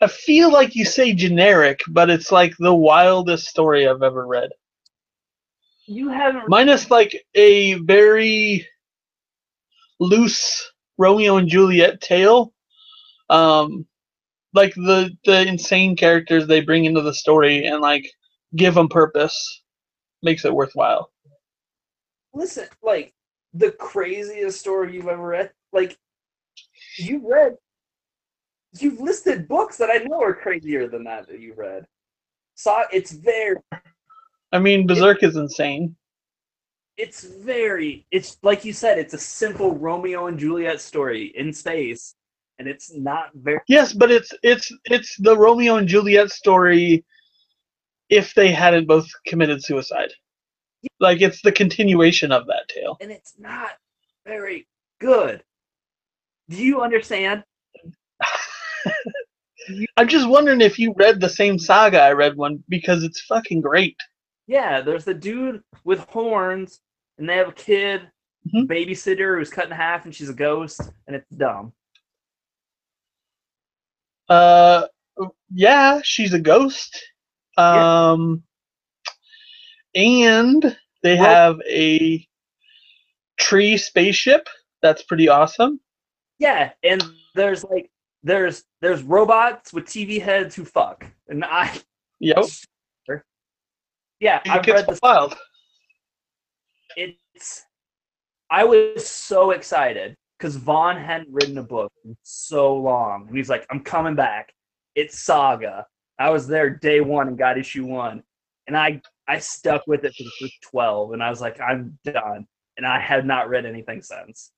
[0.01, 4.51] I feel like you say generic, but it's like the wildest story I've ever read.
[5.87, 8.67] You haven't minus like a very
[10.01, 12.53] loose Romeo and Juliet tale.
[13.30, 13.86] Um,
[14.53, 18.09] like the the insane characters they bring into the story and like
[18.57, 19.62] give them purpose
[20.22, 21.11] makes it worthwhile.
[22.32, 23.12] listen, like
[23.53, 25.51] the craziest story you've ever read.
[25.72, 25.97] Like
[26.99, 27.57] you've read
[28.80, 31.86] you've listed books that I know are crazier than that that you've read.
[32.55, 33.57] So it's very
[34.53, 35.97] I mean, Berserk is insane.
[36.97, 42.14] It's very it's like you said it's a simple romeo and juliet story in space
[42.59, 47.05] and it's not very Yes, but it's it's it's the Romeo and Juliet story
[48.09, 50.12] if they hadn't both committed suicide.
[51.01, 52.97] Like it's the continuation of that tale.
[53.01, 53.70] and it's not
[54.26, 54.66] very
[55.01, 55.42] good
[56.49, 57.42] do you understand
[59.97, 63.61] I'm just wondering if you read the same saga I read one because it's fucking
[63.62, 63.97] great.
[64.47, 66.80] Yeah there's the dude with horns
[67.18, 68.11] and they have a kid
[68.55, 68.66] Mhm.
[68.66, 71.72] babysitter who's cut in half and she's a ghost and it's dumb
[74.28, 74.86] Uh,
[75.53, 76.99] yeah, she's a ghost.
[77.59, 78.11] Yeah.
[78.12, 78.42] Um,
[79.95, 82.26] and they Well- have a
[83.38, 84.49] tree spaceship.
[84.82, 85.80] That's pretty awesome.
[86.38, 87.03] yeah and
[87.36, 87.90] there's like
[88.24, 91.70] there's there's robots with tv heads who fuck and i
[92.18, 92.45] Yep.
[94.25, 95.35] Yeah i've read the wild.
[96.97, 97.64] it's
[98.51, 103.27] I was so excited because Vaughn hadn't written a book in so long.
[103.27, 104.53] And he's like, I'm coming back.
[104.95, 105.87] It's Saga.
[106.18, 108.22] I was there day one and got issue one.
[108.66, 111.99] And I I stuck with it for the first 12 and I was like, I'm
[112.05, 112.47] done.
[112.77, 114.53] and I have not read anything since.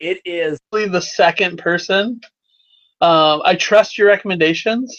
[0.00, 2.20] It is the second person.
[3.00, 4.96] Um, I trust your recommendations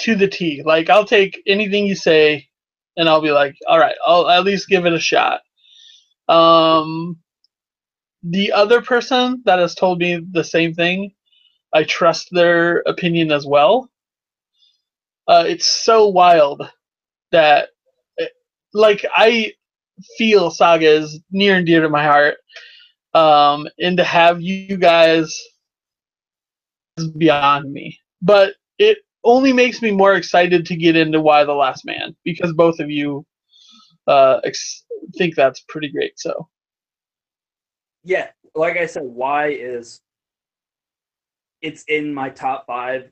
[0.00, 0.62] to the T.
[0.64, 2.48] Like I'll take anything you say,
[2.96, 5.40] and I'll be like, all right, I'll at least give it a shot.
[6.28, 7.18] Um,
[8.22, 11.12] the other person that has told me the same thing,
[11.72, 13.90] I trust their opinion as well.
[15.26, 16.68] Uh, it's so wild
[17.30, 17.70] that,
[18.18, 18.26] eh,
[18.74, 19.52] like, I
[20.18, 22.36] feel Saga is near and dear to my heart.
[23.14, 25.38] Um, and to have you guys
[26.96, 27.98] is beyond me.
[28.20, 32.52] But it only makes me more excited to get into Y: The Last Man because
[32.54, 33.26] both of you
[34.08, 34.84] uh, ex-
[35.16, 36.18] think that's pretty great.
[36.18, 36.48] So
[38.04, 40.00] yeah, like I said, why is
[41.62, 43.10] it's in my top five,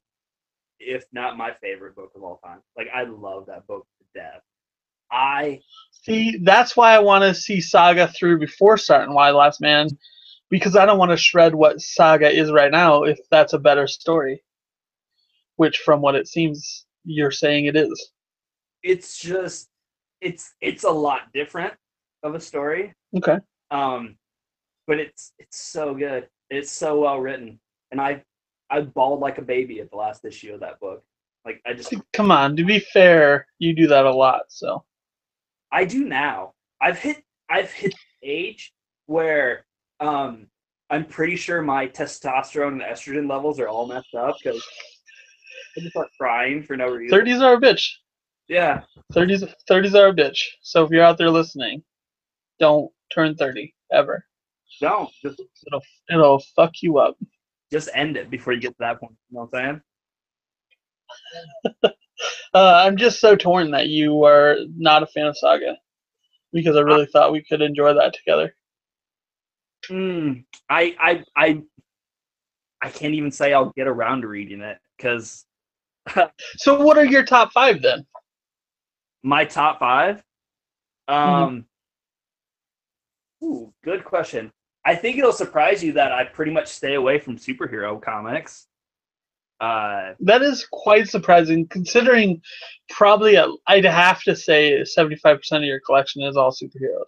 [0.80, 2.60] if not my favorite book of all time.
[2.76, 4.42] Like I love that book to death.
[5.12, 5.60] I
[5.92, 9.88] see that's why I want to see Saga through before starting Y: The Last Man
[10.50, 13.86] because I don't want to shred what Saga is right now if that's a better
[13.86, 14.42] story.
[15.60, 18.12] Which, from what it seems, you're saying it is.
[18.82, 19.68] it's just
[20.22, 21.74] it's it's a lot different
[22.22, 22.94] of a story.
[23.14, 23.36] Okay.
[23.70, 24.16] Um
[24.86, 26.28] but it's it's so good.
[26.48, 27.60] It's so well written.
[27.90, 28.22] And I
[28.70, 31.02] I bawled like a baby at the last issue of that book.
[31.44, 34.44] Like I just Come on, to be fair, you do that a lot.
[34.48, 34.82] So
[35.70, 36.54] I do now.
[36.80, 37.92] I've hit I've hit
[38.22, 38.72] the age
[39.06, 39.66] where
[40.00, 40.46] um
[40.88, 44.66] I'm pretty sure my testosterone and estrogen levels are all messed up because
[45.76, 47.16] I just start crying for no reason.
[47.16, 47.88] thirties are a bitch.
[48.48, 48.82] Yeah.
[49.12, 50.40] Thirties, thirties are a bitch.
[50.62, 51.82] So if you're out there listening,
[52.58, 54.24] don't turn thirty ever.
[54.82, 57.16] No, just It'll it'll fuck you up.
[57.72, 59.12] just end it before you get to that point.
[59.30, 59.80] You know what I'm
[61.82, 61.92] saying?
[62.52, 65.76] Uh, I'm just so torn that you are not a fan of Saga
[66.52, 68.54] because I really thought we could enjoy that together.
[69.88, 71.62] Mm, I I I
[72.82, 75.46] I can't even say I'll get around to reading it because
[76.56, 78.06] So what are your top five then?
[79.22, 80.22] my top five.
[81.08, 81.66] Um,
[83.44, 84.50] ooh, good question.
[84.86, 88.66] I think it'll surprise you that I pretty much stay away from superhero comics.
[89.60, 92.40] Uh, That is quite surprising, considering
[92.88, 97.04] probably i I'd have to say 75% of your collection is all superheroes.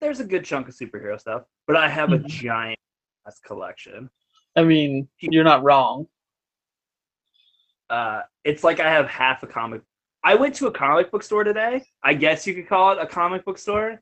[0.00, 2.26] there's a good chunk of superhero stuff, but I have a Mhm.
[2.28, 2.78] giant
[3.44, 4.08] collection.
[4.54, 6.06] I mean, you're not wrong.
[7.90, 9.82] Uh, it's like I have half a comic.
[10.22, 11.84] I went to a comic book store today.
[12.02, 14.00] I guess you could call it a comic book store.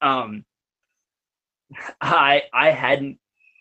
[0.00, 0.44] Um,
[2.00, 3.18] I I hadn't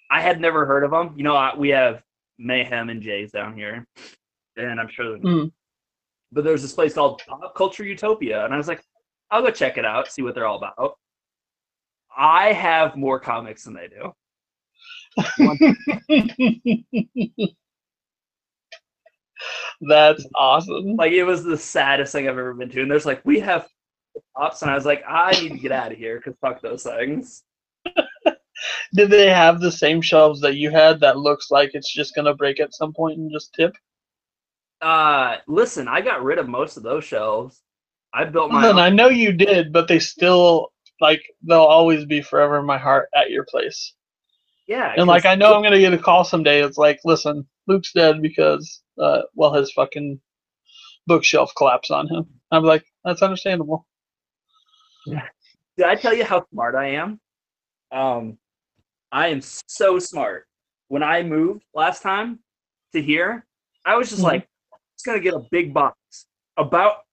[0.10, 1.14] I had never heard of them.
[1.16, 2.04] You know, I, we have
[2.38, 3.88] Mayhem and Jays down here,
[4.58, 5.18] and I'm sure.
[5.18, 5.52] Mm.
[6.34, 8.84] But there's this place called Pop Culture Utopia, and I was like,
[9.30, 10.98] I'll go check it out, see what they're all about.
[12.16, 14.14] I have more comics than they do.
[19.82, 20.96] That's awesome.
[20.96, 22.82] Like it was the saddest thing I've ever been to.
[22.82, 23.68] And there's like, we have
[24.38, 26.84] pops, and I was like, I need to get out of here because fuck those
[26.84, 27.44] things.
[28.94, 32.34] Did they have the same shelves that you had that looks like it's just gonna
[32.36, 33.74] break at some point and just tip?
[34.82, 37.62] Uh, listen, I got rid of most of those shelves.
[38.14, 38.86] I built my Listen, own.
[38.86, 43.10] I know you did, but they still like they'll always be forever in my heart
[43.16, 43.94] at your place.
[44.68, 46.64] yeah, And like I know I'm gonna get a call someday.
[46.64, 50.20] It's like, listen, Luke's dead because uh, well, his fucking
[51.08, 52.26] bookshelf collapsed on him.
[52.52, 53.88] I'm like, that's understandable.
[55.08, 57.20] Did I tell you how smart I am?
[57.92, 58.38] Um,
[59.12, 60.48] I am so smart.
[60.90, 62.40] When I moved last time
[62.94, 63.46] to here,
[63.86, 64.26] I was just Mhm.
[64.26, 64.50] like,
[64.94, 66.28] it's gonna get a big box,
[66.58, 67.06] about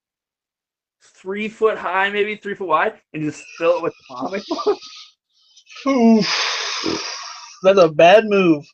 [1.03, 5.07] three foot high, maybe three foot wide, and just fill it with comic books.
[5.87, 6.26] Oof.
[7.62, 8.64] That's a bad move.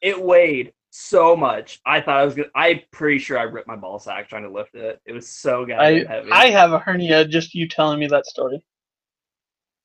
[0.00, 1.80] It weighed so much.
[1.86, 2.48] I thought I was gonna.
[2.54, 5.00] I'm pretty sure I ripped my ball sack trying to lift it.
[5.06, 6.30] It was so I heavy.
[6.30, 8.62] I have a hernia just you telling me that story.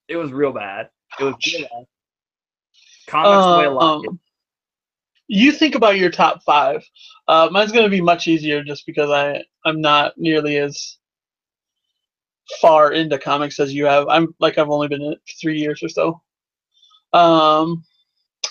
[0.07, 0.89] it was real bad.
[1.19, 1.85] It was real bad.
[3.07, 4.07] Comics weigh a lot.
[4.07, 4.19] Um,
[5.27, 6.83] you think about your top five.
[7.27, 10.97] Uh, mine's going to be much easier just because I I'm not nearly as
[12.59, 14.07] far into comics as you have.
[14.09, 16.21] I'm like I've only been in it for three years or so.
[17.13, 17.83] Um,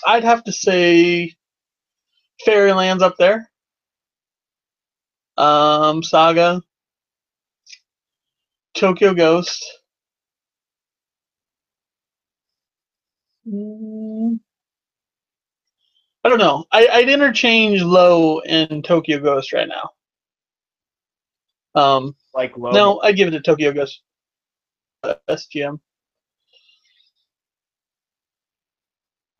[0.05, 1.35] I'd have to say
[2.45, 3.49] Fairyland's up there.
[5.37, 6.61] Um, Saga,
[8.75, 9.63] Tokyo Ghost.
[13.47, 14.39] Mm,
[16.23, 16.65] I don't know.
[16.71, 19.89] I, I'd interchange Low and Tokyo Ghost right now.
[21.75, 22.71] Um, like low.
[22.73, 24.01] no, I'd give it to Tokyo Ghost.
[25.29, 25.79] SGM.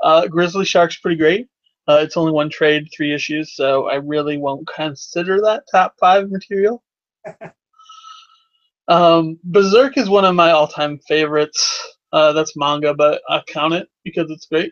[0.03, 1.47] Uh, Grizzly Shark's pretty great.
[1.87, 6.29] Uh, it's only one trade, three issues, so I really won't consider that top five
[6.31, 6.81] material.
[8.87, 11.95] um, Berserk is one of my all-time favorites.
[12.13, 14.71] Uh, that's manga, but I count it because it's great.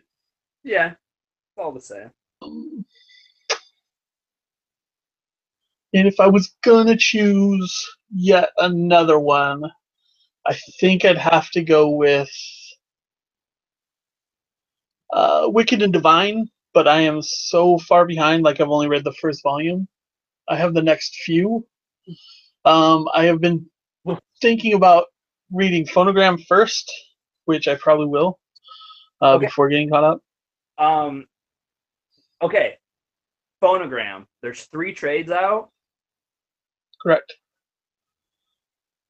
[0.64, 2.10] Yeah, it's all the same.
[2.40, 2.84] Um,
[5.92, 9.64] and if I was gonna choose yet another one,
[10.46, 12.30] I think I'd have to go with
[15.12, 19.12] uh, Wicked and Divine, but I am so far behind, like I've only read the
[19.14, 19.86] first volume.
[20.48, 21.66] I have the next few.
[22.64, 23.66] Um, I have been
[24.40, 25.06] thinking about
[25.52, 26.90] reading Phonogram first,
[27.44, 28.38] which I probably will
[29.20, 29.46] uh, Okay.
[29.46, 30.20] before getting caught up.
[30.78, 31.26] Um,
[32.42, 32.78] okay,
[33.62, 34.26] phonogram.
[34.42, 35.70] There's three trades out.
[37.02, 37.32] Correct.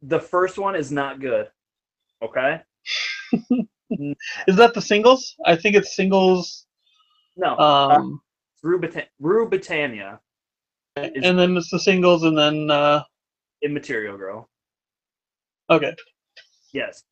[0.02, 1.48] The first one is not good.
[2.22, 2.60] Okay.
[4.46, 5.36] Is that the singles?
[5.46, 6.66] I think it's singles.
[7.36, 7.56] No.
[7.58, 8.20] Um,
[8.62, 10.20] Rue, Brit- Rue Britannia
[10.96, 13.02] is- and then it's the singles, and then uh,
[13.62, 14.48] Immaterial Girl.
[15.70, 15.94] okay.
[16.72, 17.02] Yes.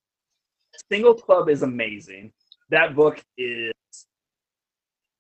[0.91, 2.33] Single Club is amazing.
[2.71, 3.73] That book is.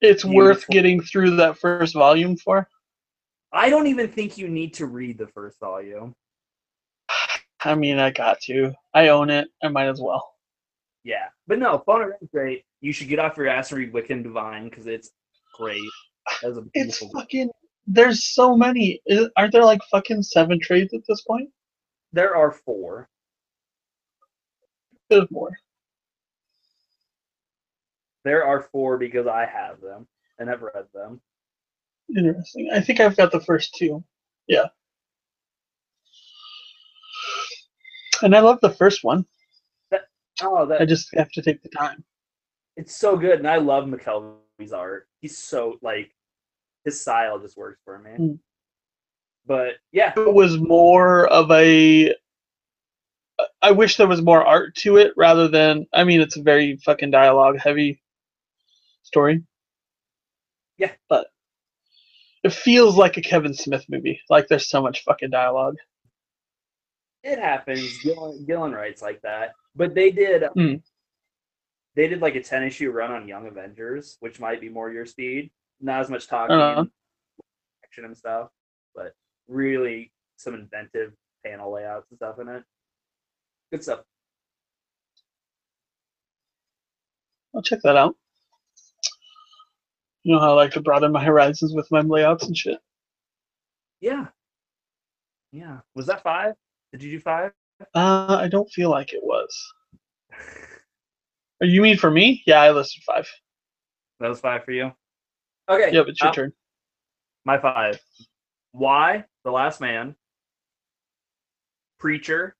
[0.00, 2.66] It's worth getting through that first volume for.
[3.52, 6.14] I don't even think you need to read the first volume.
[7.60, 8.72] I mean, I got to.
[8.94, 9.48] I own it.
[9.62, 10.26] I might as well.
[11.04, 12.64] Yeah, but no, Phonogram's great.
[12.80, 15.10] You should get off your ass and read Wicked and Divine because it's
[15.56, 15.80] great.
[16.74, 17.50] It's fucking.
[17.86, 19.00] There's so many.
[19.06, 21.48] Is- Aren't there like fucking seven trades at this point?
[22.12, 23.08] There are four.
[25.08, 25.56] There's more.
[28.24, 30.06] There are four because I have them
[30.38, 31.20] and have read them.
[32.16, 32.70] Interesting.
[32.72, 34.04] I think I've got the first two.
[34.46, 34.66] Yeah.
[38.22, 39.24] And I love the first one.
[40.42, 42.04] Oh, that I just have to take the time.
[42.76, 45.08] it's so good, and I love McKelvie's art.
[45.20, 46.14] He's so like
[46.84, 48.10] his style just works for me.
[48.10, 48.38] Mm.
[49.46, 52.14] But yeah, it was more of a
[53.62, 56.76] I wish there was more art to it rather than I mean it's a very
[56.76, 58.00] fucking dialogue heavy
[59.02, 59.42] story.
[60.78, 60.92] Yeah.
[61.08, 61.28] But
[62.42, 64.20] it feels like a Kevin Smith movie.
[64.30, 65.76] Like there's so much fucking dialogue.
[67.22, 67.98] it happens.
[68.02, 70.42] Gillen, Gillen writes like that, but they did.
[70.58, 70.82] Mm.
[71.96, 75.06] They did like a ten issue run on Young Avengers, which might be more your
[75.06, 75.50] speed.
[75.80, 76.84] Not as much talking, Uh-huh.
[77.82, 78.50] action and stuff,
[78.94, 79.14] but
[79.48, 81.14] really some inventive
[81.46, 82.62] panel layouts and stuff in it.
[83.72, 84.00] Good stuff.
[87.54, 88.14] I'll check that out.
[90.24, 92.80] You know how I like to broaden my horizons with my layouts and shit.
[94.02, 94.26] Yeah,
[95.52, 95.78] yeah.
[95.94, 96.54] Was that five?
[96.92, 97.52] Did you do five?
[97.94, 99.72] Uh, I don't feel like it was.
[101.62, 102.42] Oh, You mean for me?
[102.46, 103.28] Yeah, I listed five.
[104.20, 104.92] That was five for you.
[105.68, 105.92] Okay.
[105.92, 106.52] Yep, it's your uh, turn.
[107.44, 107.98] My five.
[108.72, 110.14] Y: The Last Man.
[111.98, 112.56] Preacher.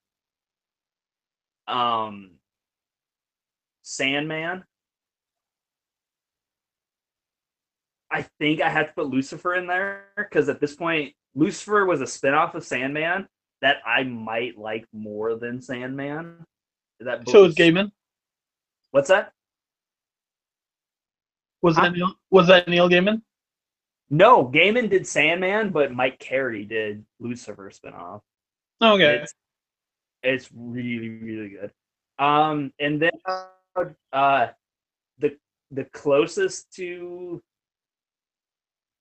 [1.67, 2.33] Um.
[3.83, 4.65] Sandman.
[8.11, 12.01] I think I had to put Lucifer in there because at this point, Lucifer was
[12.01, 13.29] a spinoff of Sandman
[13.63, 16.45] that I might like more than Sandman.
[17.01, 17.93] That book So is Gaiman.
[18.91, 19.33] What's that?
[21.63, 22.15] Was that Neil?
[22.31, 23.23] Was that Neil Gaiman?
[24.11, 28.21] No, Gaiman did Sandman, but Mike Carey did Lucifer spinoff.
[28.83, 29.17] Okay.
[29.23, 29.35] It's
[30.23, 31.71] it's really really good.
[32.19, 33.13] Um, and then
[34.13, 34.49] uh,
[35.19, 35.37] the
[35.71, 37.43] the closest to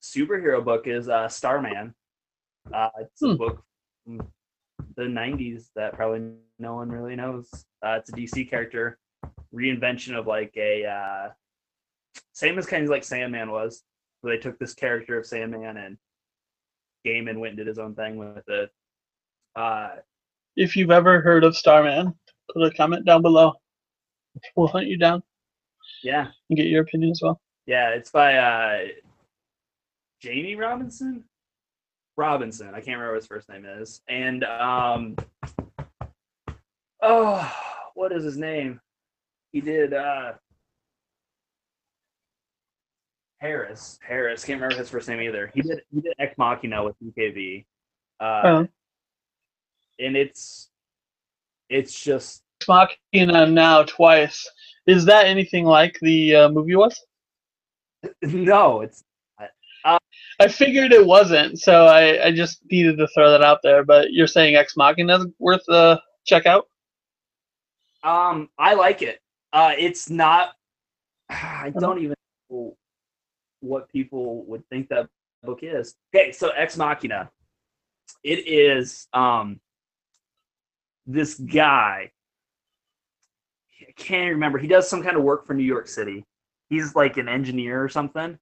[0.01, 1.93] superhero book is uh, Starman.
[2.73, 3.35] Uh, it's a Hmm.
[3.35, 3.63] book
[4.05, 4.21] from
[4.99, 7.49] the '90s that probably no one really knows.
[7.85, 8.99] Uh, it's a DC character
[9.53, 11.29] reinvention of like a uh,
[12.33, 13.83] same as kind of like Sandman was,
[14.21, 15.97] where they took this character of Sandman and
[17.05, 18.69] Gaiman went and did his own thing with it.
[19.55, 19.89] Uh,
[20.55, 22.13] If you've ever heard of Starman,
[22.53, 23.53] put a comment down below.
[24.55, 25.23] We'll hunt you down
[26.03, 27.39] yeah, and get your opinion as well.
[27.65, 28.87] Yeah, it's by uh
[30.21, 31.23] Jamie Robinson.
[32.19, 32.67] Robinson.
[32.69, 34.01] I can't remember what his first name is.
[34.09, 35.15] And um
[37.01, 37.51] oh
[37.95, 38.79] what is his name?
[39.53, 40.33] He did uh
[43.39, 43.97] Harris.
[44.05, 44.43] Harris.
[44.43, 45.49] Can't remember his first name either.
[45.53, 47.65] He did he did Ex Machina with BKV.
[48.19, 48.67] Uh Oh.
[49.97, 50.69] and it's
[51.69, 54.45] it's just Machina now twice.
[54.87, 56.99] Is that anything like the uh, movie was?
[58.21, 59.03] no, it's
[60.39, 63.83] I figured it wasn't, so I, I just needed to throw that out there.
[63.83, 66.67] But you're saying Ex Machina is worth a check out?
[68.03, 69.19] Um, I like it.
[69.51, 70.51] Uh, it's not.
[71.29, 72.15] I don't even
[72.49, 72.77] know
[73.59, 75.09] what people would think that
[75.43, 75.95] book is.
[76.15, 77.29] Okay, so Ex Machina.
[78.23, 79.59] It is um
[81.05, 82.11] this guy.
[83.81, 84.57] I can't remember.
[84.57, 86.25] He does some kind of work for New York City.
[86.69, 88.37] He's like an engineer or something,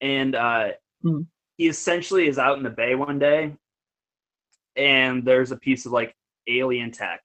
[0.00, 0.68] and uh,
[1.04, 1.26] Mhm.
[1.56, 3.56] he essentially is out in the bay one day,
[4.76, 6.14] and there's a piece of like
[6.48, 7.22] alien tech,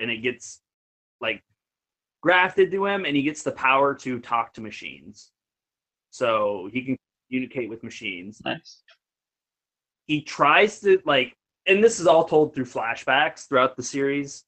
[0.00, 0.60] and it gets
[1.20, 1.42] like
[2.22, 5.30] grafted to him, and he gets the power to talk to machines,
[6.10, 6.96] so he can
[7.28, 8.82] communicate with machines Nice.
[10.06, 11.34] he tries to like
[11.66, 14.44] and this is all told through flashbacks throughout the series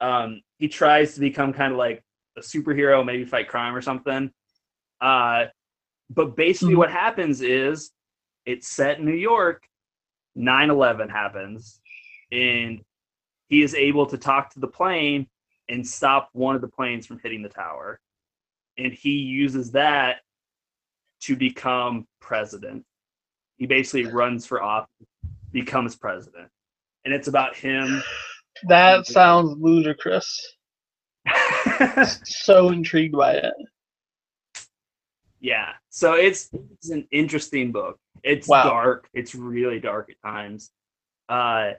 [0.00, 2.02] um he tries to become kind of like
[2.38, 4.30] a superhero maybe fight crime or something
[5.02, 5.44] uh
[6.10, 6.78] but basically Mhm.
[6.78, 7.92] what happens is
[8.46, 9.66] it's set in new york
[10.36, 11.80] 9-11 happens
[12.30, 12.82] and
[13.48, 15.28] he is able to talk to the plane
[15.68, 18.00] and stop one of the planes from hitting the tower
[18.78, 20.20] and he uses that
[21.20, 22.84] to become president
[23.58, 24.90] he basically runs for office,
[25.52, 26.48] becomes president,
[27.04, 28.02] and it's about him.
[28.66, 30.56] That sounds ludicrous.
[32.24, 33.52] So intrigued by it.
[35.42, 37.98] Yeah, so it's it's an interesting book.
[38.22, 38.62] It's Wow.
[38.62, 39.08] dark.
[39.12, 40.70] It's really dark at times,
[41.28, 41.72] uh,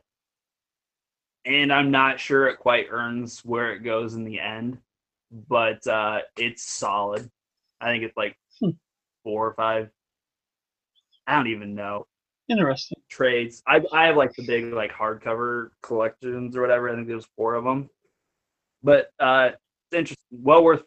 [1.46, 4.78] and I'm not sure it quite earns where it goes in the end,
[5.48, 7.30] but uh, it's solid.
[7.82, 8.72] I think it's like Hmm.
[9.24, 9.90] four or five.
[11.26, 12.06] I don't even know.
[12.50, 13.02] Interesting.
[13.10, 13.64] trades.
[13.66, 16.90] I I have like the big like hardcover collections or whatever.
[16.90, 17.90] I think there's four of them.
[18.84, 20.28] But uh it's interesting.
[20.32, 20.84] Well worth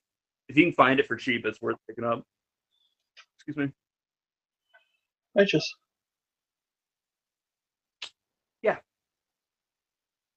[0.51, 2.23] if you can find it for cheap, it's worth picking up.
[3.47, 3.73] Excuse me.
[5.37, 5.73] Righteous.
[8.63, 8.79] Yeah.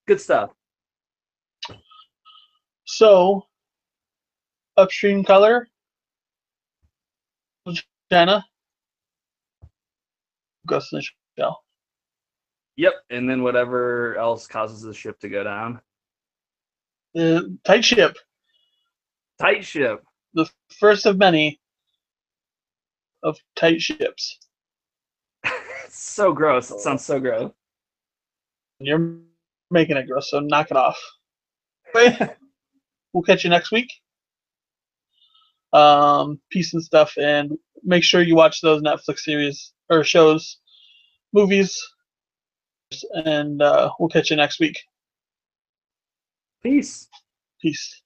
[0.07, 0.51] Good stuff.
[2.85, 3.47] So,
[4.77, 5.67] upstream color,
[8.11, 8.45] Jenna,
[10.67, 11.05] Ghost in the
[11.37, 11.63] Shell.
[12.75, 12.93] Yep.
[13.09, 15.81] And then whatever else causes the ship to go down.
[17.15, 18.17] The tight ship,
[19.39, 20.03] Tight ship.
[20.35, 20.47] the
[20.79, 21.59] first of many
[23.23, 24.39] of tight ships.
[25.89, 26.71] so gross.
[26.71, 27.51] It sounds so gross.
[28.79, 29.17] You're
[29.71, 30.99] making it gross, so knock it off.
[31.93, 32.37] But
[33.13, 33.91] we'll catch you next week.
[35.73, 37.51] Um, peace and stuff, and
[37.83, 40.57] make sure you watch those Netflix series or shows,
[41.33, 41.79] movies,
[43.25, 44.79] and uh, we'll catch you next week.
[46.63, 47.07] Peace.
[47.61, 48.01] Peace.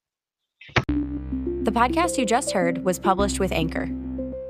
[0.87, 3.89] The podcast you just heard was published with Anchor.